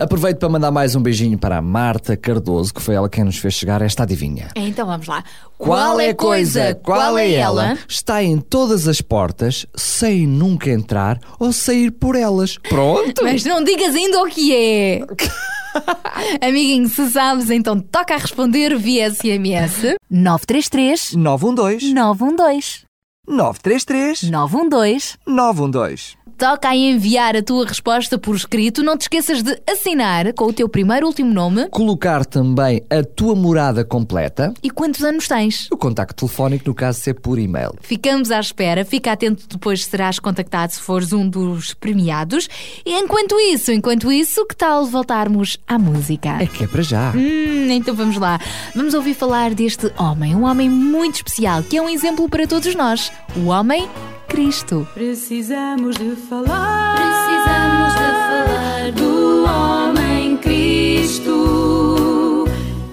Aproveito 0.00 0.38
para 0.38 0.48
mandar 0.48 0.72
mais 0.72 0.96
um 0.96 1.00
beijinho 1.00 1.38
para 1.38 1.58
a 1.58 1.62
Marta 1.62 2.16
Cardoso, 2.16 2.74
que 2.74 2.82
foi 2.82 2.96
ela 2.96 3.08
quem 3.08 3.22
nos 3.22 3.38
fez 3.38 3.54
chegar 3.54 3.80
esta 3.82 4.02
adivinha. 4.02 4.48
Então 4.56 4.84
vamos 4.84 5.06
lá. 5.06 5.22
Qual 5.56 6.00
é 6.00 6.08
a 6.08 6.14
coisa, 6.14 6.74
qual 6.74 7.16
é 7.16 7.34
ela? 7.34 7.78
Está 7.88 8.20
em 8.20 8.40
todas 8.40 8.88
as 8.88 9.00
portas, 9.00 9.64
sem 9.76 10.26
nunca 10.26 10.70
entrar 10.70 11.20
ou 11.38 11.52
sair 11.52 11.92
por 11.92 12.16
elas. 12.16 12.58
Pronto? 12.58 13.22
Mas 13.22 13.44
não 13.44 13.62
digas 13.62 13.94
ainda 13.94 14.20
o 14.22 14.26
que 14.26 14.52
é. 14.52 15.00
Amiguinho, 16.40 16.88
se 16.88 17.10
sabes, 17.10 17.50
então 17.50 17.80
toca 17.80 18.14
a 18.14 18.18
responder 18.18 18.76
via 18.76 19.10
SMS 19.10 19.96
933 20.10 21.14
912 21.14 21.94
912 21.94 22.84
933 23.26 24.30
912 24.30 25.18
912. 25.26 26.19
Toca 26.40 26.70
a 26.70 26.74
enviar 26.74 27.36
a 27.36 27.42
tua 27.42 27.66
resposta 27.66 28.16
por 28.16 28.34
escrito. 28.34 28.82
Não 28.82 28.96
te 28.96 29.02
esqueças 29.02 29.42
de 29.42 29.60
assinar 29.70 30.32
com 30.32 30.46
o 30.46 30.52
teu 30.54 30.70
primeiro 30.70 31.04
e 31.04 31.06
último 31.06 31.30
nome 31.34 31.68
Colocar 31.68 32.24
também 32.24 32.82
a 32.88 33.04
tua 33.04 33.34
morada 33.34 33.84
completa, 33.84 34.54
e 34.62 34.70
quantos 34.70 35.04
anos 35.04 35.28
tens. 35.28 35.68
o 35.70 35.76
contacto 35.76 36.14
telefónico, 36.14 36.66
no 36.66 36.74
caso, 36.74 36.98
ser 36.98 37.12
por 37.12 37.38
e-mail. 37.38 37.74
Ficamos 37.82 38.30
à 38.30 38.40
espera, 38.40 38.86
fica 38.86 39.12
atento 39.12 39.46
depois 39.46 39.84
serás 39.84 40.18
contactado 40.18 40.72
se 40.72 40.80
fores 40.80 41.12
um 41.12 41.28
dos 41.28 41.74
premiados. 41.74 42.48
E 42.86 42.94
enquanto 42.94 43.38
isso, 43.38 43.70
enquanto 43.70 44.10
isso, 44.10 44.46
que 44.46 44.56
tal 44.56 44.86
voltarmos 44.86 45.58
à 45.68 45.78
música? 45.78 46.42
É 46.42 46.46
que 46.46 46.64
é 46.64 46.66
para 46.66 46.80
já. 46.80 47.12
Hum, 47.14 47.68
então 47.70 47.94
vamos 47.94 48.16
lá. 48.16 48.40
Vamos 48.74 48.94
ouvir 48.94 49.12
falar 49.12 49.52
deste 49.52 49.92
homem, 49.98 50.34
um 50.34 50.44
homem 50.44 50.70
muito 50.70 51.16
especial, 51.16 51.62
que 51.62 51.76
é 51.76 51.82
um 51.82 51.88
exemplo 51.90 52.26
para 52.30 52.46
todos 52.46 52.74
nós. 52.74 53.12
O 53.36 53.48
homem 53.48 53.86
Cristo. 54.30 54.86
Precisamos 54.94 55.96
de 55.96 56.14
falar. 56.14 56.94
Precisamos 56.94 57.92
de 57.94 58.10
falar 58.30 58.92
do 58.92 59.44
homem 59.44 60.36
Cristo 60.36 61.36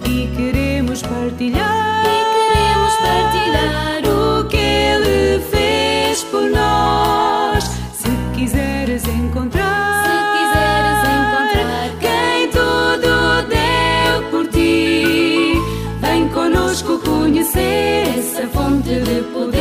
e 0.04 0.26
queremos 0.36 1.00
partilhar. 1.02 2.04
E 2.04 2.18
queremos 2.34 2.94
partilhar 2.96 4.02
o 4.04 4.48
que 4.48 4.56
ele 4.56 5.40
fez 5.48 6.24
por 6.24 6.50
nós. 6.50 7.64
Se 7.94 8.10
quiseres 8.34 9.04
encontrar, 9.06 10.04
Se 10.04 10.10
quiseres 10.34 11.00
encontrar 11.18 11.88
quem 12.00 12.50
tudo 12.50 13.42
deu 13.48 14.30
por 14.30 14.46
ti, 14.48 15.54
vem 16.00 16.28
conosco 16.30 16.98
conhecer 16.98 18.18
essa 18.18 18.46
fonte 18.48 19.00
de 19.00 19.22
poder. 19.32 19.57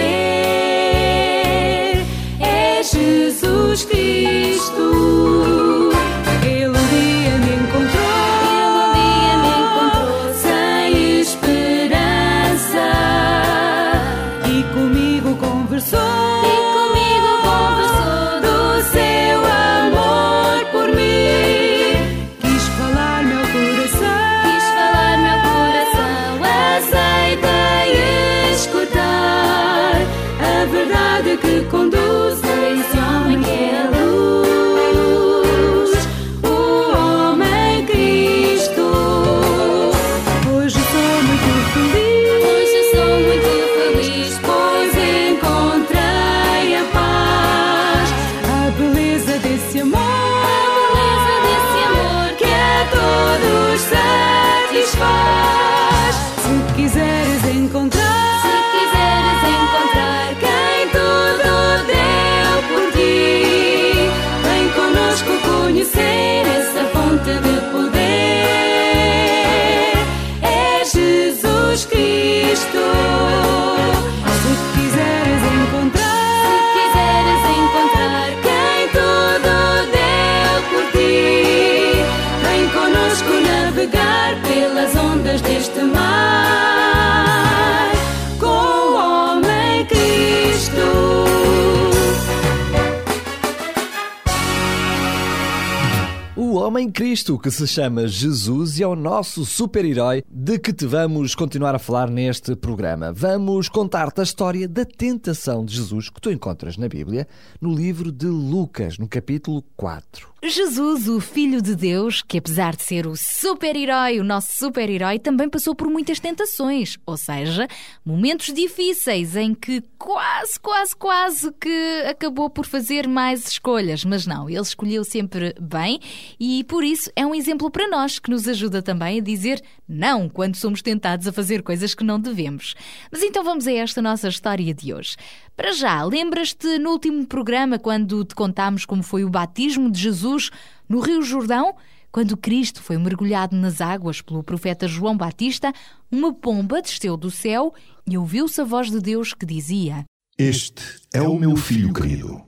Homem 96.88 96.92
Cristo, 96.92 97.38
que 97.38 97.52
se 97.52 97.68
chama 97.68 98.08
Jesus 98.08 98.80
e 98.80 98.84
é 98.84 98.88
o 98.88 98.96
nosso 98.96 99.46
super-herói 99.46 100.24
de 100.30 100.58
que 100.58 100.72
te 100.72 100.86
vamos 100.86 101.36
continuar 101.36 101.76
a 101.76 101.80
falar 101.80 102.10
neste 102.10 102.56
programa. 102.56 103.12
Vamos 103.12 103.68
contar-te 103.68 104.22
a 104.22 104.24
história 104.24 104.70
da 104.70 104.86
tentação 104.86 105.66
de 105.66 105.76
Jesus 105.76 106.10
que 106.10 106.22
tu 106.22 106.32
encontras 106.32 106.78
na 106.78 106.88
Bíblia, 106.88 107.28
no 107.60 107.74
livro 107.74 108.10
de 108.10 108.28
Lucas, 108.28 108.98
no 108.98 109.08
capítulo 109.08 109.62
4. 109.76 110.37
Jesus, 110.44 111.08
o 111.08 111.20
Filho 111.20 111.64
de 111.64 111.76
Deus, 111.76 112.22
que 112.22 112.38
apesar 112.38 112.76
de 112.76 112.84
ser 112.84 113.08
o 113.08 113.16
super-herói, 113.16 114.20
o 114.20 114.24
nosso 114.24 114.54
super-herói, 114.54 115.18
também 115.18 115.50
passou 115.50 115.74
por 115.74 115.90
muitas 115.90 116.20
tentações, 116.20 116.96
ou 117.08 117.18
seja, 117.18 117.68
momentos 118.06 118.54
difíceis 118.54 119.36
em 119.36 119.56
que 119.56 119.82
quase, 119.98 120.60
quase, 120.60 120.96
quase 120.96 121.52
que 121.54 122.04
acabou 122.08 122.52
por 122.52 122.68
fazer 122.68 123.08
mais 123.08 123.48
escolhas, 123.48 124.06
mas 124.06 124.28
não, 124.28 124.48
ele 124.48 124.62
escolheu 124.62 125.04
sempre 125.04 125.56
bem 125.60 126.00
e 126.40 126.64
por 126.66 126.84
isso 126.84 127.12
é 127.16 127.26
um 127.26 127.34
exemplo 127.34 127.72
para 127.72 127.88
nós 127.88 128.20
que 128.20 128.30
nos 128.30 128.48
ajuda 128.48 128.84
também 128.84 129.20
a 129.20 129.24
dizer 129.24 129.60
não 129.90 130.30
quando 130.30 130.56
somos 130.56 130.84
tentados 130.84 131.28
a 131.28 131.34
fazer 131.34 131.64
coisas 131.64 131.96
que 131.96 132.04
não 132.04 132.20
devemos. 132.20 132.76
Mas 133.12 133.24
então 133.24 133.44
vamos 133.44 133.66
a 133.66 133.72
esta 133.72 134.04
nossa 134.04 134.28
história 134.28 134.72
de 134.72 134.94
hoje. 134.94 135.16
Para 135.58 135.74
já, 135.74 136.04
lembras-te 136.04 136.78
no 136.78 136.92
último 136.92 137.26
programa 137.26 137.80
quando 137.80 138.24
te 138.24 138.36
contámos 138.36 138.86
como 138.86 139.02
foi 139.02 139.24
o 139.24 139.30
batismo 139.30 139.90
de 139.90 140.00
Jesus 140.00 140.52
no 140.88 141.00
Rio 141.00 141.24
Jordão? 141.24 141.74
Quando 142.12 142.38
Cristo 142.38 142.80
foi 142.80 142.96
mergulhado 143.00 143.56
nas 143.56 143.82
águas 143.82 144.22
pelo 144.22 144.44
profeta 144.44 144.88
João 144.88 145.18
Batista, 145.18 145.74
uma 146.12 146.32
pomba 146.32 146.80
desceu 146.80 147.18
do 147.18 147.32
céu 147.32 147.74
e 148.06 148.16
ouviu-se 148.16 148.62
a 148.62 148.64
voz 148.64 148.92
de 148.92 149.02
Deus 149.02 149.34
que 149.34 149.48
dizia: 149.48 150.06
Este 150.38 150.84
é 151.12 151.24
o 151.24 151.40
meu 151.40 151.56
filho 151.56 151.92
querido, 151.92 152.40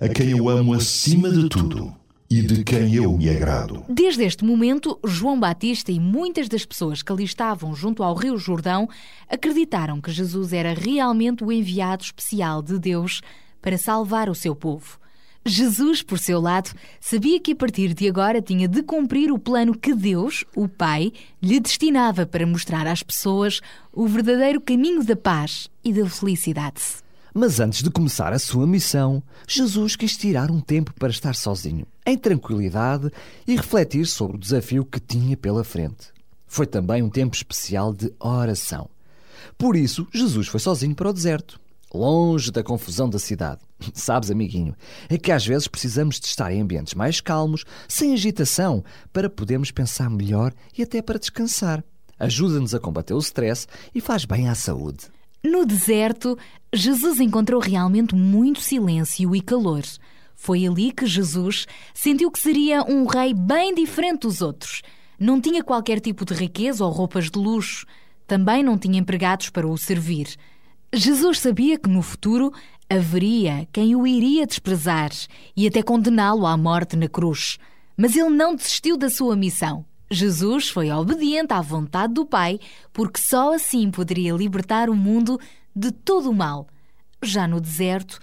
a 0.00 0.08
quem 0.08 0.30
eu 0.30 0.48
amo 0.48 0.74
acima 0.74 1.30
de 1.30 1.48
tudo 1.48 1.94
e 2.30 2.42
de 2.42 2.64
quem 2.64 2.94
eu 2.94 3.16
me 3.16 3.30
agrado. 3.30 3.84
Desde 3.88 4.24
este 4.24 4.44
momento, 4.44 4.98
João 5.04 5.38
Batista 5.38 5.92
e 5.92 6.00
muitas 6.00 6.48
das 6.48 6.64
pessoas 6.64 7.02
que 7.02 7.12
ali 7.12 7.24
estavam 7.24 7.74
junto 7.74 8.02
ao 8.02 8.14
Rio 8.14 8.36
Jordão 8.36 8.88
acreditaram 9.28 10.00
que 10.00 10.10
Jesus 10.10 10.52
era 10.52 10.74
realmente 10.74 11.44
o 11.44 11.52
enviado 11.52 12.02
especial 12.02 12.62
de 12.62 12.78
Deus 12.78 13.20
para 13.62 13.78
salvar 13.78 14.28
o 14.28 14.34
seu 14.34 14.54
povo. 14.54 14.98
Jesus, 15.44 16.02
por 16.02 16.18
seu 16.18 16.40
lado, 16.40 16.70
sabia 17.00 17.38
que 17.38 17.52
a 17.52 17.56
partir 17.56 17.94
de 17.94 18.08
agora 18.08 18.42
tinha 18.42 18.66
de 18.66 18.82
cumprir 18.82 19.30
o 19.30 19.38
plano 19.38 19.78
que 19.78 19.94
Deus, 19.94 20.44
o 20.56 20.68
Pai, 20.68 21.12
lhe 21.40 21.60
destinava 21.60 22.26
para 22.26 22.44
mostrar 22.44 22.86
às 22.88 23.02
pessoas 23.02 23.60
o 23.92 24.08
verdadeiro 24.08 24.60
caminho 24.60 25.04
da 25.04 25.14
paz 25.14 25.70
e 25.84 25.92
da 25.92 26.04
felicidade. 26.08 27.05
Mas 27.38 27.60
antes 27.60 27.82
de 27.82 27.90
começar 27.90 28.32
a 28.32 28.38
sua 28.38 28.66
missão, 28.66 29.22
Jesus 29.46 29.94
quis 29.94 30.16
tirar 30.16 30.50
um 30.50 30.58
tempo 30.58 30.94
para 30.94 31.10
estar 31.10 31.34
sozinho, 31.34 31.86
em 32.06 32.16
tranquilidade 32.16 33.12
e 33.46 33.54
refletir 33.54 34.06
sobre 34.06 34.38
o 34.38 34.40
desafio 34.40 34.86
que 34.86 34.98
tinha 34.98 35.36
pela 35.36 35.62
frente. 35.62 36.14
Foi 36.46 36.66
também 36.66 37.02
um 37.02 37.10
tempo 37.10 37.36
especial 37.36 37.92
de 37.92 38.10
oração. 38.18 38.88
Por 39.58 39.76
isso, 39.76 40.08
Jesus 40.14 40.48
foi 40.48 40.60
sozinho 40.60 40.94
para 40.94 41.10
o 41.10 41.12
deserto, 41.12 41.60
longe 41.92 42.50
da 42.50 42.62
confusão 42.62 43.06
da 43.06 43.18
cidade. 43.18 43.60
Sabes, 43.92 44.30
amiguinho, 44.30 44.74
é 45.06 45.18
que 45.18 45.30
às 45.30 45.46
vezes 45.46 45.68
precisamos 45.68 46.18
de 46.18 46.24
estar 46.28 46.50
em 46.50 46.62
ambientes 46.62 46.94
mais 46.94 47.20
calmos, 47.20 47.66
sem 47.86 48.14
agitação, 48.14 48.82
para 49.12 49.28
podermos 49.28 49.70
pensar 49.70 50.08
melhor 50.08 50.54
e 50.74 50.82
até 50.82 51.02
para 51.02 51.18
descansar. 51.18 51.84
Ajuda-nos 52.18 52.74
a 52.74 52.80
combater 52.80 53.12
o 53.12 53.18
stress 53.18 53.66
e 53.94 54.00
faz 54.00 54.24
bem 54.24 54.48
à 54.48 54.54
saúde. 54.54 55.14
No 55.46 55.64
deserto, 55.64 56.36
Jesus 56.72 57.20
encontrou 57.20 57.60
realmente 57.60 58.16
muito 58.16 58.60
silêncio 58.60 59.32
e 59.32 59.40
calor. 59.40 59.84
Foi 60.34 60.66
ali 60.66 60.90
que 60.90 61.06
Jesus 61.06 61.68
sentiu 61.94 62.32
que 62.32 62.38
seria 62.40 62.82
um 62.82 63.06
rei 63.06 63.32
bem 63.32 63.72
diferente 63.72 64.22
dos 64.22 64.42
outros. 64.42 64.82
Não 65.16 65.40
tinha 65.40 65.62
qualquer 65.62 66.00
tipo 66.00 66.24
de 66.24 66.34
riqueza 66.34 66.84
ou 66.84 66.90
roupas 66.90 67.30
de 67.30 67.38
luxo. 67.38 67.86
Também 68.26 68.64
não 68.64 68.76
tinha 68.76 68.98
empregados 68.98 69.48
para 69.48 69.68
o 69.68 69.78
servir. 69.78 70.34
Jesus 70.92 71.38
sabia 71.38 71.78
que 71.78 71.88
no 71.88 72.02
futuro 72.02 72.52
haveria 72.90 73.68
quem 73.72 73.94
o 73.94 74.04
iria 74.04 74.48
desprezar 74.48 75.12
e 75.56 75.64
até 75.68 75.80
condená-lo 75.80 76.44
à 76.44 76.56
morte 76.56 76.96
na 76.96 77.08
cruz. 77.08 77.56
Mas 77.96 78.16
ele 78.16 78.30
não 78.30 78.56
desistiu 78.56 78.96
da 78.96 79.08
sua 79.08 79.36
missão. 79.36 79.84
Jesus 80.10 80.68
foi 80.68 80.90
obediente 80.90 81.52
à 81.52 81.60
vontade 81.60 82.14
do 82.14 82.24
Pai, 82.24 82.60
porque 82.92 83.20
só 83.20 83.54
assim 83.54 83.90
poderia 83.90 84.32
libertar 84.32 84.88
o 84.88 84.94
mundo 84.94 85.38
de 85.74 85.90
todo 85.90 86.30
o 86.30 86.34
mal. 86.34 86.68
Já 87.22 87.48
no 87.48 87.60
deserto, 87.60 88.20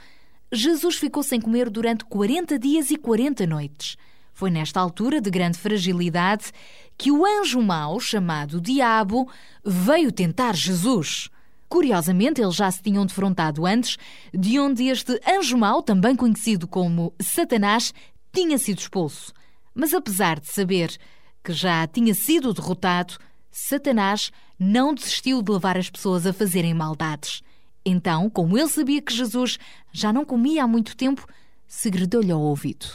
Jesus 0.51 0.95
ficou 0.95 1.21
sem 1.21 1.41
comer 1.41 1.69
durante 1.69 2.05
40 2.05 2.57
dias 2.57 2.89
e 2.89 2.95
40 2.95 3.45
noites. 3.45 3.97
Foi 4.33 4.49
nesta 4.49 4.79
altura 4.79 5.19
de 5.19 5.29
grande 5.29 5.57
fragilidade 5.57 6.51
que 6.97 7.11
o 7.11 7.25
anjo 7.25 7.61
mau, 7.61 7.99
chamado 7.99 8.61
Diabo, 8.61 9.27
veio 9.63 10.11
tentar 10.11 10.55
Jesus. 10.55 11.29
Curiosamente, 11.67 12.41
eles 12.41 12.55
já 12.55 12.69
se 12.71 12.81
tinham 12.81 13.05
defrontado 13.05 13.65
antes, 13.65 13.97
de 14.33 14.59
onde 14.59 14.85
este 14.85 15.19
anjo 15.27 15.57
mau, 15.57 15.81
também 15.81 16.15
conhecido 16.15 16.67
como 16.67 17.13
Satanás, 17.19 17.93
tinha 18.31 18.57
sido 18.57 18.79
expulso. 18.79 19.33
Mas 19.73 19.93
apesar 19.93 20.39
de 20.39 20.47
saber 20.47 20.97
que 21.43 21.53
já 21.53 21.85
tinha 21.87 22.13
sido 22.13 22.53
derrotado, 22.53 23.15
Satanás 23.51 24.31
não 24.57 24.93
desistiu 24.93 25.41
de 25.41 25.51
levar 25.51 25.77
as 25.77 25.89
pessoas 25.89 26.25
a 26.25 26.33
fazerem 26.33 26.73
maldades. 26.73 27.43
Então, 27.85 28.29
como 28.29 28.57
ele 28.57 28.69
sabia 28.69 29.01
que 29.01 29.13
Jesus 29.13 29.59
já 29.91 30.13
não 30.13 30.23
comia 30.23 30.63
há 30.63 30.67
muito 30.67 30.95
tempo, 30.95 31.27
segredou-lhe 31.67 32.31
ao 32.31 32.39
ouvido. 32.39 32.85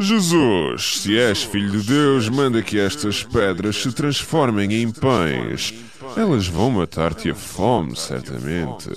Jesus, 0.00 1.00
se 1.00 1.18
és 1.18 1.42
filho 1.42 1.72
de 1.72 1.88
Deus, 1.88 2.28
manda 2.28 2.62
que 2.62 2.78
estas 2.78 3.24
pedras 3.24 3.76
se 3.76 3.92
transformem 3.92 4.72
em 4.74 4.92
pães. 4.92 5.74
Elas 6.16 6.46
vão 6.46 6.70
matar-te 6.70 7.30
a 7.30 7.34
fome, 7.34 7.96
certamente. 7.96 8.90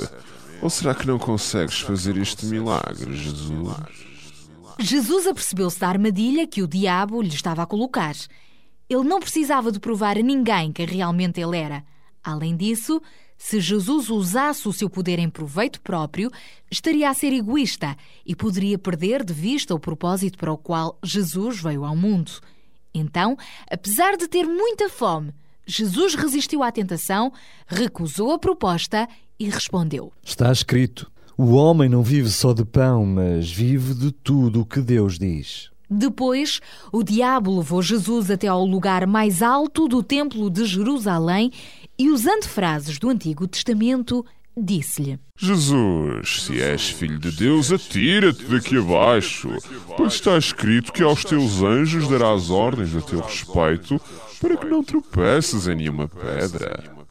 Ou 0.61 0.69
será 0.69 0.93
que 0.93 1.07
não 1.07 1.17
consegues 1.17 1.79
fazer 1.79 2.17
este 2.17 2.45
milagre, 2.45 3.17
Jesus? 3.17 4.11
Jesus 4.77 5.25
apercebeu-se 5.25 5.79
da 5.79 5.87
armadilha 5.87 6.45
que 6.45 6.61
o 6.61 6.67
diabo 6.67 7.19
lhe 7.21 7.29
estava 7.29 7.63
a 7.63 7.65
colocar. 7.65 8.15
Ele 8.91 9.07
não 9.07 9.21
precisava 9.21 9.71
de 9.71 9.79
provar 9.79 10.17
a 10.17 10.21
ninguém 10.21 10.69
quem 10.69 10.85
realmente 10.85 11.39
ele 11.39 11.55
era. 11.55 11.81
Além 12.21 12.57
disso, 12.57 13.01
se 13.37 13.61
Jesus 13.61 14.09
usasse 14.09 14.67
o 14.67 14.73
seu 14.73 14.89
poder 14.89 15.17
em 15.17 15.29
proveito 15.29 15.79
próprio, 15.79 16.29
estaria 16.69 17.09
a 17.09 17.13
ser 17.13 17.31
egoísta 17.31 17.95
e 18.25 18.35
poderia 18.35 18.77
perder 18.77 19.23
de 19.23 19.33
vista 19.33 19.73
o 19.73 19.79
propósito 19.79 20.37
para 20.37 20.51
o 20.51 20.57
qual 20.57 20.99
Jesus 21.01 21.61
veio 21.61 21.85
ao 21.85 21.95
mundo. 21.95 22.33
Então, 22.93 23.37
apesar 23.71 24.17
de 24.17 24.27
ter 24.27 24.43
muita 24.43 24.89
fome, 24.89 25.33
Jesus 25.65 26.13
resistiu 26.13 26.61
à 26.61 26.69
tentação, 26.69 27.31
recusou 27.67 28.33
a 28.33 28.39
proposta 28.39 29.07
e 29.39 29.49
respondeu: 29.49 30.11
Está 30.21 30.51
escrito: 30.51 31.09
O 31.37 31.53
homem 31.53 31.87
não 31.87 32.03
vive 32.03 32.29
só 32.29 32.51
de 32.51 32.65
pão, 32.65 33.05
mas 33.05 33.49
vive 33.49 33.93
de 33.93 34.11
tudo 34.11 34.59
o 34.59 34.65
que 34.65 34.81
Deus 34.81 35.17
diz. 35.17 35.70
Depois, 35.93 36.61
o 36.89 37.03
diabo 37.03 37.57
levou 37.57 37.81
Jesus 37.81 38.31
até 38.31 38.47
ao 38.47 38.65
lugar 38.65 39.05
mais 39.05 39.41
alto 39.41 39.89
do 39.89 40.01
Templo 40.01 40.49
de 40.49 40.63
Jerusalém 40.63 41.51
e, 41.99 42.09
usando 42.09 42.45
frases 42.45 42.97
do 42.97 43.09
Antigo 43.09 43.45
Testamento, 43.45 44.25
disse-lhe: 44.55 45.19
Jesus, 45.37 46.43
se 46.43 46.61
és 46.61 46.89
filho 46.89 47.19
de 47.19 47.31
Deus, 47.31 47.73
atira-te 47.73 48.45
daqui 48.45 48.77
abaixo, 48.77 49.49
pois 49.97 50.13
está 50.13 50.37
escrito 50.37 50.93
que 50.93 51.03
aos 51.03 51.25
teus 51.25 51.61
anjos 51.61 52.07
darás 52.07 52.49
ordens 52.49 52.95
a 52.95 53.01
teu 53.01 53.19
respeito 53.19 53.99
para 54.39 54.55
que 54.55 54.65
não 54.67 54.81
tropeces 54.81 55.67
em 55.67 55.75
nenhuma 55.75 56.07
pedra. 56.07 57.01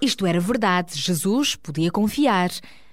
Isto 0.00 0.24
era 0.24 0.40
verdade, 0.40 0.96
Jesus 0.96 1.56
podia 1.56 1.90
confiar. 1.90 2.50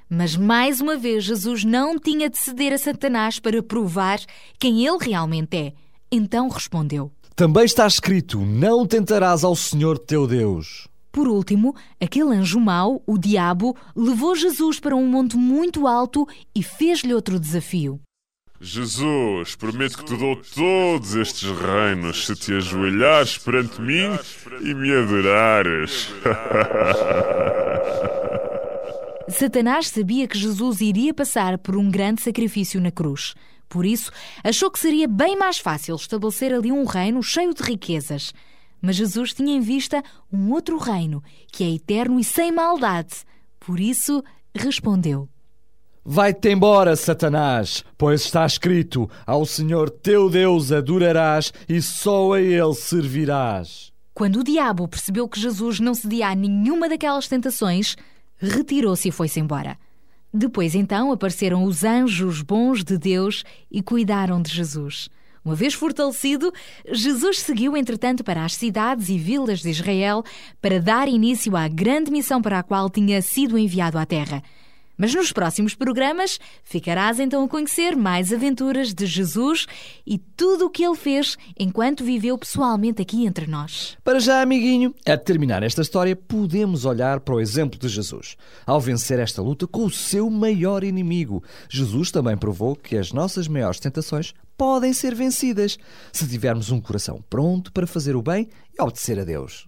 Mas 0.10 0.36
mais 0.36 0.80
uma 0.80 0.96
vez, 0.96 1.24
Jesus 1.24 1.64
não 1.64 2.00
tinha 2.00 2.30
de 2.30 2.38
ceder 2.38 2.72
a 2.74 2.78
Satanás 2.78 3.40
para 3.40 3.62
provar 3.62 4.20
quem 4.58 4.86
ele 4.86 4.98
realmente 5.02 5.58
é. 5.58 5.74
Então 6.12 6.48
respondeu. 6.48 7.12
Também 7.36 7.66
está 7.66 7.86
escrito: 7.86 8.40
Não 8.40 8.86
tentarás 8.86 9.44
ao 9.44 9.56
Senhor 9.56 9.98
teu 10.00 10.26
Deus. 10.26 10.88
Por 11.12 11.28
último, 11.28 11.76
aquele 12.00 12.36
anjo 12.36 12.60
mau, 12.60 13.02
o 13.06 13.18
diabo, 13.18 13.76
levou 13.96 14.36
Jesus 14.36 14.80
para 14.80 14.96
um 14.96 15.08
monte 15.08 15.36
muito 15.36 15.88
alto 15.88 16.28
e 16.56 16.62
fez-lhe 16.62 17.14
outro 17.14 17.40
desafio. 17.40 18.00
Jesus, 18.60 19.56
prometo 19.56 20.00
que 20.00 20.06
te 20.06 20.18
dou 20.18 20.36
todos 20.36 21.16
estes 21.16 21.50
reinos 21.50 22.26
se 22.26 22.36
te 22.36 22.54
ajoelhares 22.54 23.38
perante 23.38 23.80
mim 23.82 24.18
e 24.62 24.74
me 24.74 24.96
adorares. 24.96 26.10
Satanás 29.30 29.90
sabia 29.90 30.26
que 30.26 30.38
Jesus 30.38 30.80
iria 30.80 31.14
passar 31.14 31.58
por 31.58 31.76
um 31.76 31.92
grande 31.92 32.22
sacrifício 32.22 32.80
na 32.80 32.92
cruz. 32.92 33.36
Por 33.68 33.86
isso, 33.86 34.10
achou 34.42 34.72
que 34.72 34.80
seria 34.80 35.08
bem 35.08 35.38
mais 35.38 35.58
fácil 35.58 35.96
estabelecer 35.96 36.54
ali 36.54 36.72
um 36.72 36.86
reino 36.86 37.22
cheio 37.22 37.54
de 37.54 37.62
riquezas. 37.62 38.34
Mas 38.82 38.96
Jesus 38.96 39.34
tinha 39.34 39.54
em 39.56 39.60
vista 39.60 40.02
um 40.32 40.52
outro 40.52 40.78
reino, 40.78 41.22
que 41.52 41.64
é 41.64 41.70
eterno 41.74 42.20
e 42.20 42.24
sem 42.24 42.54
maldade. 42.54 43.16
Por 43.60 43.82
isso, 43.82 44.24
respondeu: 44.56 45.28
Vai-te 46.06 46.50
embora, 46.50 46.96
Satanás, 46.96 47.84
pois 47.98 48.22
está 48.22 48.46
escrito: 48.46 49.10
Ao 49.26 49.46
Senhor 49.46 49.90
teu 49.90 50.30
Deus 50.30 50.72
adorarás 50.72 51.52
e 51.68 51.82
só 51.82 52.32
a 52.32 52.42
ele 52.42 52.74
servirás. 52.74 53.92
Quando 54.14 54.40
o 54.40 54.44
diabo 54.44 54.88
percebeu 54.88 55.28
que 55.28 55.40
Jesus 55.40 55.82
não 55.82 55.94
cedia 55.94 56.30
a 56.30 56.36
nenhuma 56.36 56.88
daquelas 56.88 57.28
tentações, 57.28 57.96
retirou-se 58.38 59.10
e 59.10 59.12
foi-se 59.12 59.40
embora. 59.40 59.78
Depois 60.34 60.76
então 60.76 61.12
apareceram 61.12 61.64
os 61.64 61.84
anjos 61.84 62.42
bons 62.42 62.84
de 62.84 62.98
Deus 62.98 63.44
e 63.72 63.82
cuidaram 63.82 64.42
de 64.42 64.52
Jesus. 64.52 65.10
Uma 65.44 65.56
vez 65.56 65.74
fortalecido, 65.74 66.52
Jesus 66.92 67.40
seguiu 67.40 67.78
entretanto 67.78 68.22
para 68.24 68.44
as 68.44 68.54
cidades 68.54 69.08
e 69.08 69.18
vilas 69.18 69.62
de 69.62 69.70
Israel 69.70 70.22
para 70.62 70.80
dar 70.80 71.08
início 71.08 71.56
à 71.56 71.68
grande 71.70 72.12
missão 72.12 72.42
para 72.42 72.60
a 72.60 72.64
qual 72.64 72.90
tinha 72.90 73.22
sido 73.22 73.58
enviado 73.58 73.98
à 73.98 74.06
terra. 74.06 74.44
Mas 74.98 75.14
nos 75.14 75.32
próximos 75.32 75.76
programas 75.76 76.40
ficarás 76.64 77.20
então 77.20 77.44
a 77.44 77.48
conhecer 77.48 77.96
mais 77.96 78.34
aventuras 78.34 78.94
de 78.94 79.06
Jesus 79.06 79.68
e 80.06 80.18
tudo 80.18 80.66
o 80.66 80.70
que 80.70 80.84
ele 80.84 80.96
fez 80.96 81.38
enquanto 81.58 82.04
viveu 82.04 82.38
pessoalmente 82.38 83.02
aqui 83.02 83.26
entre 83.26 83.46
nós. 83.46 83.96
Para 84.04 84.20
já, 84.20 84.42
amiguinho, 84.42 84.96
a 85.06 85.16
terminar 85.16 85.62
esta 85.62 85.82
história, 85.82 86.16
podemos 86.16 86.84
olhar 86.86 87.20
para 87.20 87.36
o 87.36 87.40
exemplo 87.40 87.80
de 87.80 87.88
Jesus. 87.88 88.36
Ao 88.66 88.82
vencer 88.82 89.20
esta 89.20 89.42
luta 89.42 89.68
com 89.68 89.86
o 89.86 89.92
seu 89.92 90.30
maior 90.30 90.84
inimigo, 90.84 91.44
Jesus 91.70 92.10
também 92.10 92.36
provou 92.36 92.76
que 92.76 92.98
as 92.98 93.12
nossas 93.12 93.48
maiores 93.48 93.80
tentações 93.80 94.34
podem 94.58 94.92
ser 94.92 95.14
vencidas 95.14 95.78
se 96.12 96.28
tivermos 96.28 96.72
um 96.72 96.82
coração 96.82 97.24
pronto 97.30 97.72
para 97.72 97.86
fazer 97.86 98.16
o 98.16 98.22
bem 98.22 98.50
e 98.78 98.82
obedecer 98.82 99.20
a 99.20 99.24
Deus. 99.24 99.68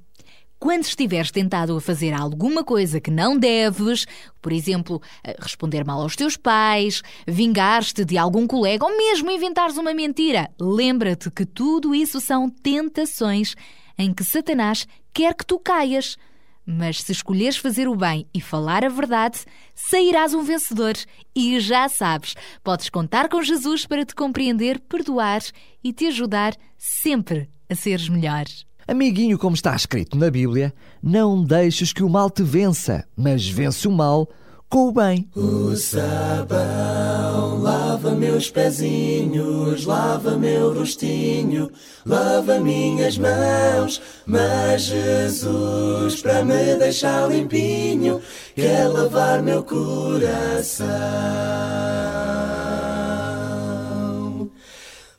Quando 0.59 0.83
estiveres 0.83 1.31
tentado 1.31 1.77
a 1.77 1.79
fazer 1.79 2.11
alguma 2.13 2.65
coisa 2.65 2.99
que 2.99 3.09
não 3.09 3.37
deves, 3.37 4.05
por 4.41 4.51
exemplo, 4.51 5.01
eh, 5.23 5.33
responder 5.39 5.85
mal 5.85 6.01
aos 6.01 6.17
teus 6.17 6.35
pais, 6.35 7.01
vingar-te 7.25 8.03
de 8.03 8.17
algum 8.17 8.45
colega 8.45 8.83
ou 8.83 8.97
mesmo 8.97 9.31
inventares 9.31 9.77
uma 9.77 9.93
mentira, 9.93 10.49
lembra-te 10.59 11.31
que 11.31 11.45
tudo 11.45 11.95
isso 11.95 12.19
são 12.19 12.49
tentações 12.49 13.55
em 13.97 14.13
que 14.13 14.21
Satanás 14.21 14.85
quer 15.13 15.33
que 15.33 15.45
tu 15.45 15.57
caias. 15.59 16.17
Mas 16.65 17.03
se 17.03 17.13
escolheres 17.13 17.55
fazer 17.55 17.87
o 17.87 17.95
bem 17.95 18.27
e 18.33 18.41
falar 18.41 18.83
a 18.83 18.89
verdade, 18.89 19.39
sairás 19.73 20.33
um 20.33 20.43
vencedor. 20.43 20.93
E 21.33 21.57
já 21.61 21.87
sabes, 21.87 22.35
podes 22.61 22.89
contar 22.89 23.29
com 23.29 23.41
Jesus 23.41 23.85
para 23.85 24.05
te 24.05 24.13
compreender, 24.13 24.77
perdoar 24.81 25.41
e 25.81 25.93
te 25.93 26.07
ajudar 26.07 26.53
sempre 26.77 27.49
a 27.69 27.75
seres 27.75 28.09
melhor. 28.09 28.43
Amiguinho, 28.89 29.37
como 29.37 29.53
está 29.53 29.75
escrito 29.75 30.17
na 30.17 30.31
Bíblia, 30.31 30.73
não 31.01 31.43
deixes 31.43 31.93
que 31.93 32.01
o 32.01 32.09
mal 32.09 32.27
te 32.27 32.41
vença, 32.41 33.05
mas 33.15 33.47
vence 33.47 33.87
o 33.87 33.91
mal 33.91 34.27
com 34.67 34.87
o 34.87 34.91
bem. 34.91 35.29
O 35.35 35.75
sabão 35.75 37.61
lava 37.61 38.15
meus 38.15 38.49
pezinhos, 38.49 39.85
lava 39.85 40.35
meu 40.37 40.73
rostinho, 40.73 41.69
lava 42.03 42.59
minhas 42.59 43.15
mãos. 43.15 44.01
Mas 44.25 44.81
Jesus, 44.85 46.19
para 46.23 46.43
me 46.43 46.75
deixar 46.77 47.29
limpinho, 47.29 48.19
quer 48.55 48.87
lavar 48.87 49.43
meu 49.43 49.63
coração. 49.63 50.87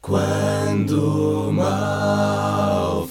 Quando 0.02 1.48
o 1.50 1.52
mal 1.52 2.59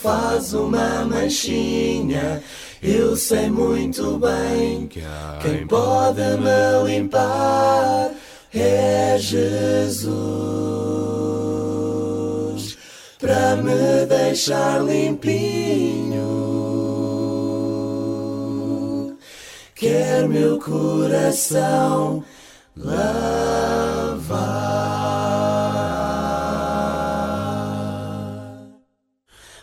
faz 0.02 0.54
uma 0.54 1.04
manchinha, 1.06 2.42
eu 2.82 3.16
sei 3.16 3.50
muito 3.50 4.18
bem 4.18 4.88
que 4.88 5.02
quem 5.42 5.68
pode 5.68 6.22
me 6.22 6.84
limpar 6.86 8.12
é 8.54 9.18
Jesus 9.20 9.90
para 13.20 13.58
me 13.58 14.06
deixar 14.08 14.82
limpinho. 14.82 16.30
Quer 19.76 20.28
meu 20.28 20.58
coração 20.60 22.24
lavar. 22.76 23.30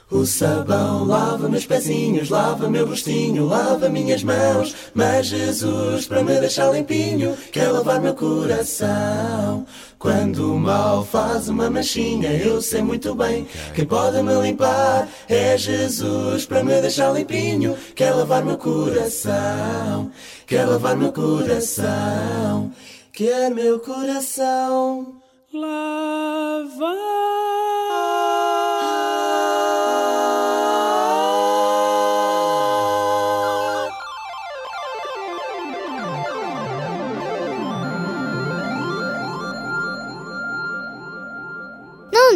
O 0.09 0.25
sabão 0.25 1.05
lava 1.05 1.49
meus 1.49 1.67
pezinhos, 1.67 2.31
lava 2.31 2.71
meu 2.71 2.87
rostinho, 2.87 3.45
lava 3.45 3.89
minhas 3.89 4.23
mãos. 4.23 4.73
Mas 4.95 5.27
Jesus, 5.27 6.07
para 6.07 6.23
me 6.23 6.39
deixar 6.39 6.71
limpinho, 6.71 7.37
quer 7.51 7.73
lavar 7.73 8.01
meu 8.01 8.15
coração. 8.15 9.67
Quando 9.99 10.55
o 10.55 10.61
mal 10.61 11.05
faz 11.05 11.49
uma 11.49 11.69
manchinha, 11.69 12.31
eu 12.31 12.63
sei 12.63 12.83
muito 12.83 13.17
bem 13.17 13.49
quem 13.75 13.85
pode 13.85 14.23
me 14.23 14.33
limpar 14.41 15.09
é 15.29 15.59
Jesus, 15.59 16.47
para 16.47 16.63
me 16.63 16.81
deixar 16.81 17.13
limpinho, 17.13 17.77
quer 17.95 18.13
lavar 18.13 18.45
meu 18.45 18.59
coração, 18.59 20.13
quer 20.47 20.67
lavar 20.67 20.97
meu 20.97 21.13
coração, 21.13 22.71
quer 23.13 23.51
meu 23.51 23.81
coração 23.81 25.17
lavar. 25.53 27.66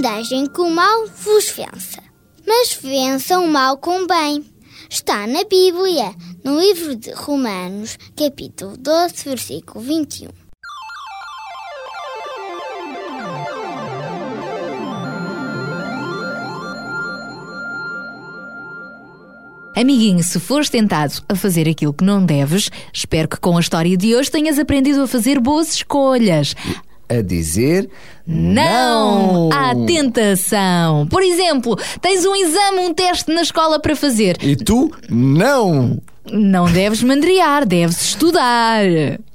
Não 0.01 0.17
deixem 0.17 0.47
que 0.47 0.63
o 0.63 0.71
mal 0.71 1.07
vos 1.09 1.51
vença, 1.51 2.03
mas 2.47 2.73
vençam 2.73 3.45
o 3.45 3.49
mal 3.49 3.77
com 3.77 4.07
bem. 4.07 4.43
Está 4.89 5.27
na 5.27 5.45
Bíblia, 5.45 6.15
no 6.43 6.59
livro 6.59 6.97
de 6.97 7.13
Romanos, 7.13 7.99
capítulo 8.17 8.79
12, 8.79 9.25
versículo 9.27 9.85
21. 9.85 10.31
Amiguinho, 19.77 20.25
se 20.25 20.41
fores 20.41 20.71
tentado 20.71 21.13
a 21.29 21.37
fazer 21.37 21.69
aquilo 21.69 21.93
que 21.93 22.05
não 22.05 22.25
deves, 22.25 22.71
espero 22.91 23.29
que 23.29 23.39
com 23.39 23.59
a 23.59 23.61
história 23.61 23.99
de 23.99 24.17
hoje 24.17 24.31
tenhas 24.31 24.59
aprendido 24.59 25.03
a 25.03 25.07
fazer 25.07 25.39
boas 25.39 25.75
escolhas. 25.75 26.55
A 27.11 27.23
dizer 27.23 27.91
Não 28.25 29.51
à 29.53 29.75
tentação. 29.85 31.09
Por 31.09 31.23
exemplo, 31.23 31.77
tens 32.01 32.25
um 32.25 32.37
exame, 32.37 32.79
um 32.79 32.95
teste 32.95 33.33
na 33.33 33.43
escola 33.43 33.81
para 33.81 33.97
fazer. 33.97 34.37
E 34.41 34.55
tu, 34.55 34.91
não! 35.11 36.01
Não 36.33 36.71
deves 36.71 37.03
mandriar, 37.03 37.67
deves 37.67 38.01
estudar. 38.01 38.85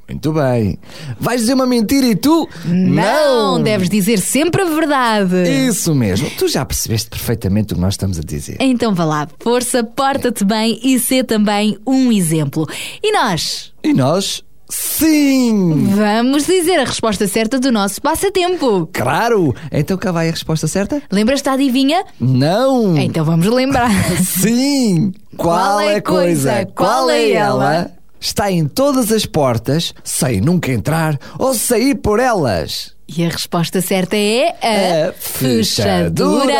Muito 0.07 0.31
bem. 0.33 0.77
Vais 1.19 1.41
dizer 1.41 1.55
uma 1.55 1.65
mentira 1.65 2.05
e 2.05 2.15
tu? 2.15 2.47
Não, 2.63 3.61
deves 3.61 3.89
dizer 3.89 4.19
sempre 4.19 4.61
a 4.61 4.65
verdade. 4.65 5.67
Isso 5.67 5.95
mesmo. 5.95 6.29
Tu 6.37 6.47
já 6.47 6.63
percebeste 6.63 7.09
perfeitamente 7.09 7.73
o 7.73 7.75
que 7.75 7.81
nós 7.81 7.95
estamos 7.95 8.19
a 8.19 8.21
dizer. 8.21 8.55
Então 8.59 8.93
vá 8.93 9.03
lá, 9.03 9.27
força, 9.39 9.83
porta-te 9.83 10.45
bem 10.45 10.79
e 10.83 10.99
sê 10.99 11.23
também 11.23 11.77
um 11.85 12.11
exemplo. 12.11 12.67
E 13.03 13.11
nós? 13.11 13.73
E 13.83 13.93
nós? 13.93 14.43
Sim! 14.77 15.87
Vamos 15.95 16.45
dizer 16.45 16.79
a 16.79 16.83
resposta 16.83 17.25
certa 17.27 17.57
do 17.57 17.71
nosso 17.71 18.01
passatempo. 18.01 18.89
Claro! 18.91 19.55
Então 19.71 19.97
cá 19.97 20.11
vai 20.11 20.27
a 20.27 20.31
resposta 20.31 20.67
certa? 20.67 21.01
Lembras-te 21.09 21.45
da 21.45 21.53
adivinha? 21.53 22.03
Não! 22.19 22.97
Então 22.97 23.23
vamos 23.23 23.45
lembrar. 23.47 23.89
Sim! 24.21 25.13
Qual, 25.37 25.79
é 25.79 25.95
a 25.95 26.01
coisa? 26.01 26.65
Qual 26.75 27.09
é 27.09 27.31
ela? 27.31 27.91
Está 28.19 28.51
em 28.51 28.67
todas 28.67 29.11
as 29.11 29.25
portas, 29.25 29.93
sem 30.03 30.41
nunca 30.41 30.71
entrar 30.71 31.17
ou 31.39 31.53
sair 31.53 31.95
por 31.95 32.19
elas. 32.19 32.94
E 33.07 33.23
a 33.23 33.29
resposta 33.29 33.81
certa 33.81 34.15
é 34.17 34.49
a, 34.61 35.09
A 35.09 35.13
fechadura. 35.13 36.53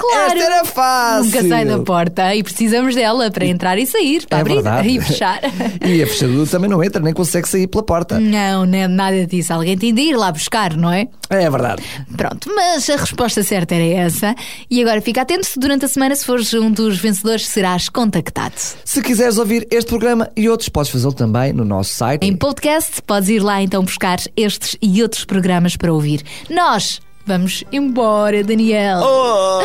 Claro! 0.00 0.26
Esta 0.26 0.38
era 0.44 0.64
fácil. 0.64 1.24
Nunca 1.24 1.48
sai 1.48 1.64
da 1.64 1.78
porta 1.78 2.34
e 2.34 2.42
precisamos 2.42 2.94
dela 2.94 3.30
para 3.30 3.46
entrar 3.46 3.78
e 3.78 3.86
sair, 3.86 4.26
para 4.26 4.38
É 4.38 4.40
abrir 4.40 4.54
verdade. 4.54 4.88
e 4.88 5.00
fechar. 5.00 5.40
E 5.86 6.02
a 6.02 6.06
fechadura 6.06 6.46
também 6.46 6.68
não 6.68 6.82
entra, 6.82 7.00
nem 7.00 7.12
consegue 7.14 7.48
sair 7.48 7.66
pela 7.66 7.82
porta. 7.84 8.18
Não, 8.20 8.66
não 8.66 8.78
é 8.78 8.88
nada 8.88 9.26
disso. 9.26 9.52
Alguém 9.52 9.76
tem 9.78 9.94
de 9.94 10.00
ir 10.02 10.16
lá 10.16 10.30
buscar, 10.32 10.76
não 10.76 10.92
é? 10.92 11.08
É 11.28 11.48
verdade. 11.48 11.82
Pronto, 12.16 12.50
mas 12.54 12.88
a 12.90 12.96
resposta 12.96 13.42
certa 13.42 13.74
era 13.74 13.84
essa. 13.84 14.34
E 14.68 14.80
agora 14.82 15.00
fica 15.00 15.22
atento, 15.22 15.48
durante 15.56 15.84
a 15.84 15.88
semana, 15.88 16.14
se 16.16 16.24
fores 16.26 16.52
um 16.54 16.70
dos 16.70 16.98
vencedores, 16.98 17.46
serás 17.46 17.88
contactado. 17.88 18.54
Se 18.84 19.00
quiseres 19.02 19.38
ouvir 19.38 19.66
este 19.70 19.88
programa 19.88 20.28
e 20.36 20.48
outros, 20.48 20.68
podes 20.68 20.90
fazê-lo 20.90 21.12
também 21.12 21.52
no 21.52 21.64
nosso 21.64 21.94
site. 21.94 22.24
Em 22.26 22.34
podcast, 22.36 23.00
podes 23.02 23.28
ir 23.28 23.40
lá 23.40 23.62
então 23.62 23.82
buscar 23.84 24.18
estes 24.36 24.76
e 24.82 25.02
outros 25.02 25.24
programas 25.24 25.59
para 25.76 25.92
ouvir. 25.92 26.22
Nós 26.48 27.00
vamos 27.26 27.62
embora, 27.70 28.42
Daniel. 28.42 29.00
Oh! 29.02 29.60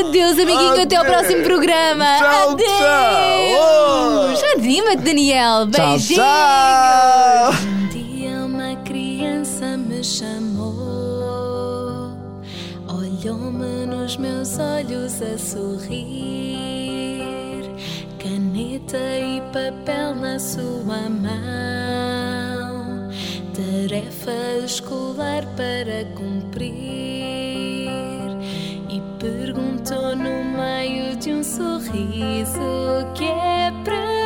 Adeus, 0.00 0.38
amiguinho, 0.38 0.82
até 0.82 0.96
ao 0.96 1.04
próximo 1.04 1.42
programa. 1.42 2.04
Tchau, 2.18 2.50
Adeus. 2.52 2.68
Anima-te, 4.54 5.02
Daniel. 5.02 5.68
Tchau, 5.70 5.88
Beijinhos. 5.88 6.22
tchau. 6.22 7.52
Um 7.66 7.88
dia 7.88 8.30
uma 8.44 8.76
criança 8.84 9.76
me 9.76 10.04
chamou, 10.04 10.68
olhou-me 12.88 13.86
nos 13.86 14.16
meus 14.16 14.58
olhos 14.58 15.20
a 15.22 15.36
sorrir, 15.38 17.24
caneta 18.18 18.96
e 18.98 19.40
papel 19.52 20.14
na 20.14 20.38
sua 20.38 21.08
mão, 21.08 21.77
tarefa 23.88 24.64
escolar 24.66 25.46
para 25.56 26.04
cumprir, 26.14 26.68
e 28.90 29.02
perguntou 29.18 30.14
no 30.14 30.44
meio 30.44 31.16
de 31.16 31.32
um 31.32 31.42
sorriso 31.42 32.60
que 33.14 33.24
é 33.24 33.72
preciso 33.82 34.17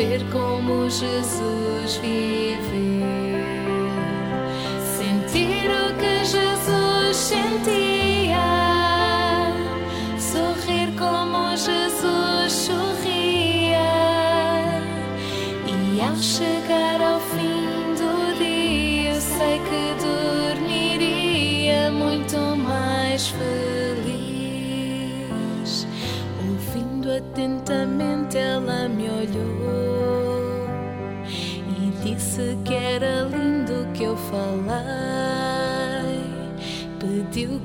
viver 0.00 0.24
como 0.30 0.88
Jesus 0.88 1.98
viveu, 2.00 2.49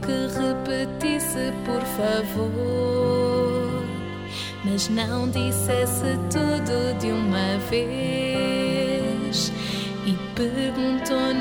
que 0.06 0.28
repetisse, 0.40 1.52
por 1.66 1.82
favor 1.98 3.36
mas 4.76 4.90
não 4.90 5.30
dissesse 5.30 6.18
tudo 6.30 7.00
de 7.00 7.12
uma 7.12 7.58
vez. 7.70 9.52
E 10.06 10.12
perguntou 10.36 11.34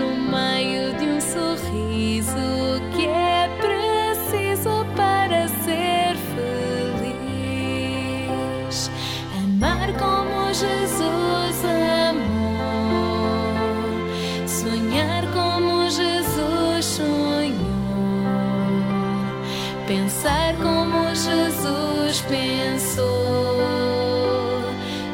Pensar 19.86 20.54
como 20.62 21.14
Jesus 21.14 22.22
pensou, 22.22 23.04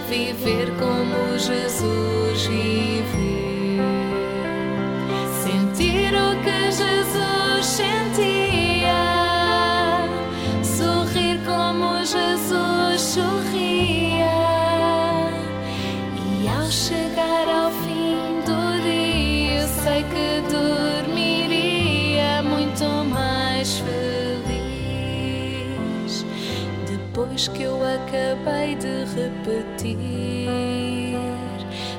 viver 0.08 0.70
como 0.78 1.36
Jesus 1.38 2.09
acabei 28.10 28.74
de 28.74 29.04
repetir, 29.14 29.96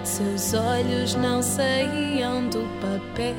seus 0.03 0.53
olhos 0.53 1.15
não 1.15 1.41
saíam 1.41 2.49
do 2.49 2.67
papel. 2.81 3.31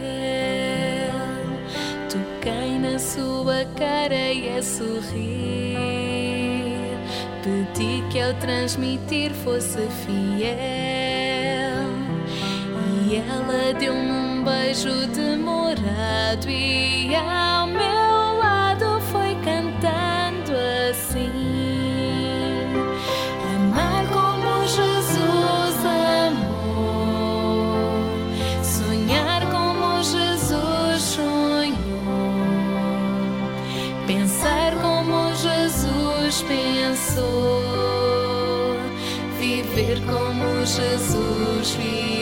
Toquei 2.08 2.78
na 2.78 2.98
sua 2.98 3.66
cara 3.76 4.32
e 4.32 4.56
a 4.56 4.62
sorrir. 4.62 5.76
Pedi 7.42 8.02
que 8.10 8.20
ao 8.20 8.32
transmitir 8.34 9.32
fosse 9.32 9.86
fiel. 10.04 10.52
E 13.06 13.16
ela 13.16 13.74
deu-me 13.78 14.10
um 14.10 14.42
beijo 14.44 15.06
demorado 15.08 16.48
e 16.48 17.14
ao 17.14 17.66
meu 17.66 17.91
Jesus 40.64 41.74
viveu, 41.74 42.21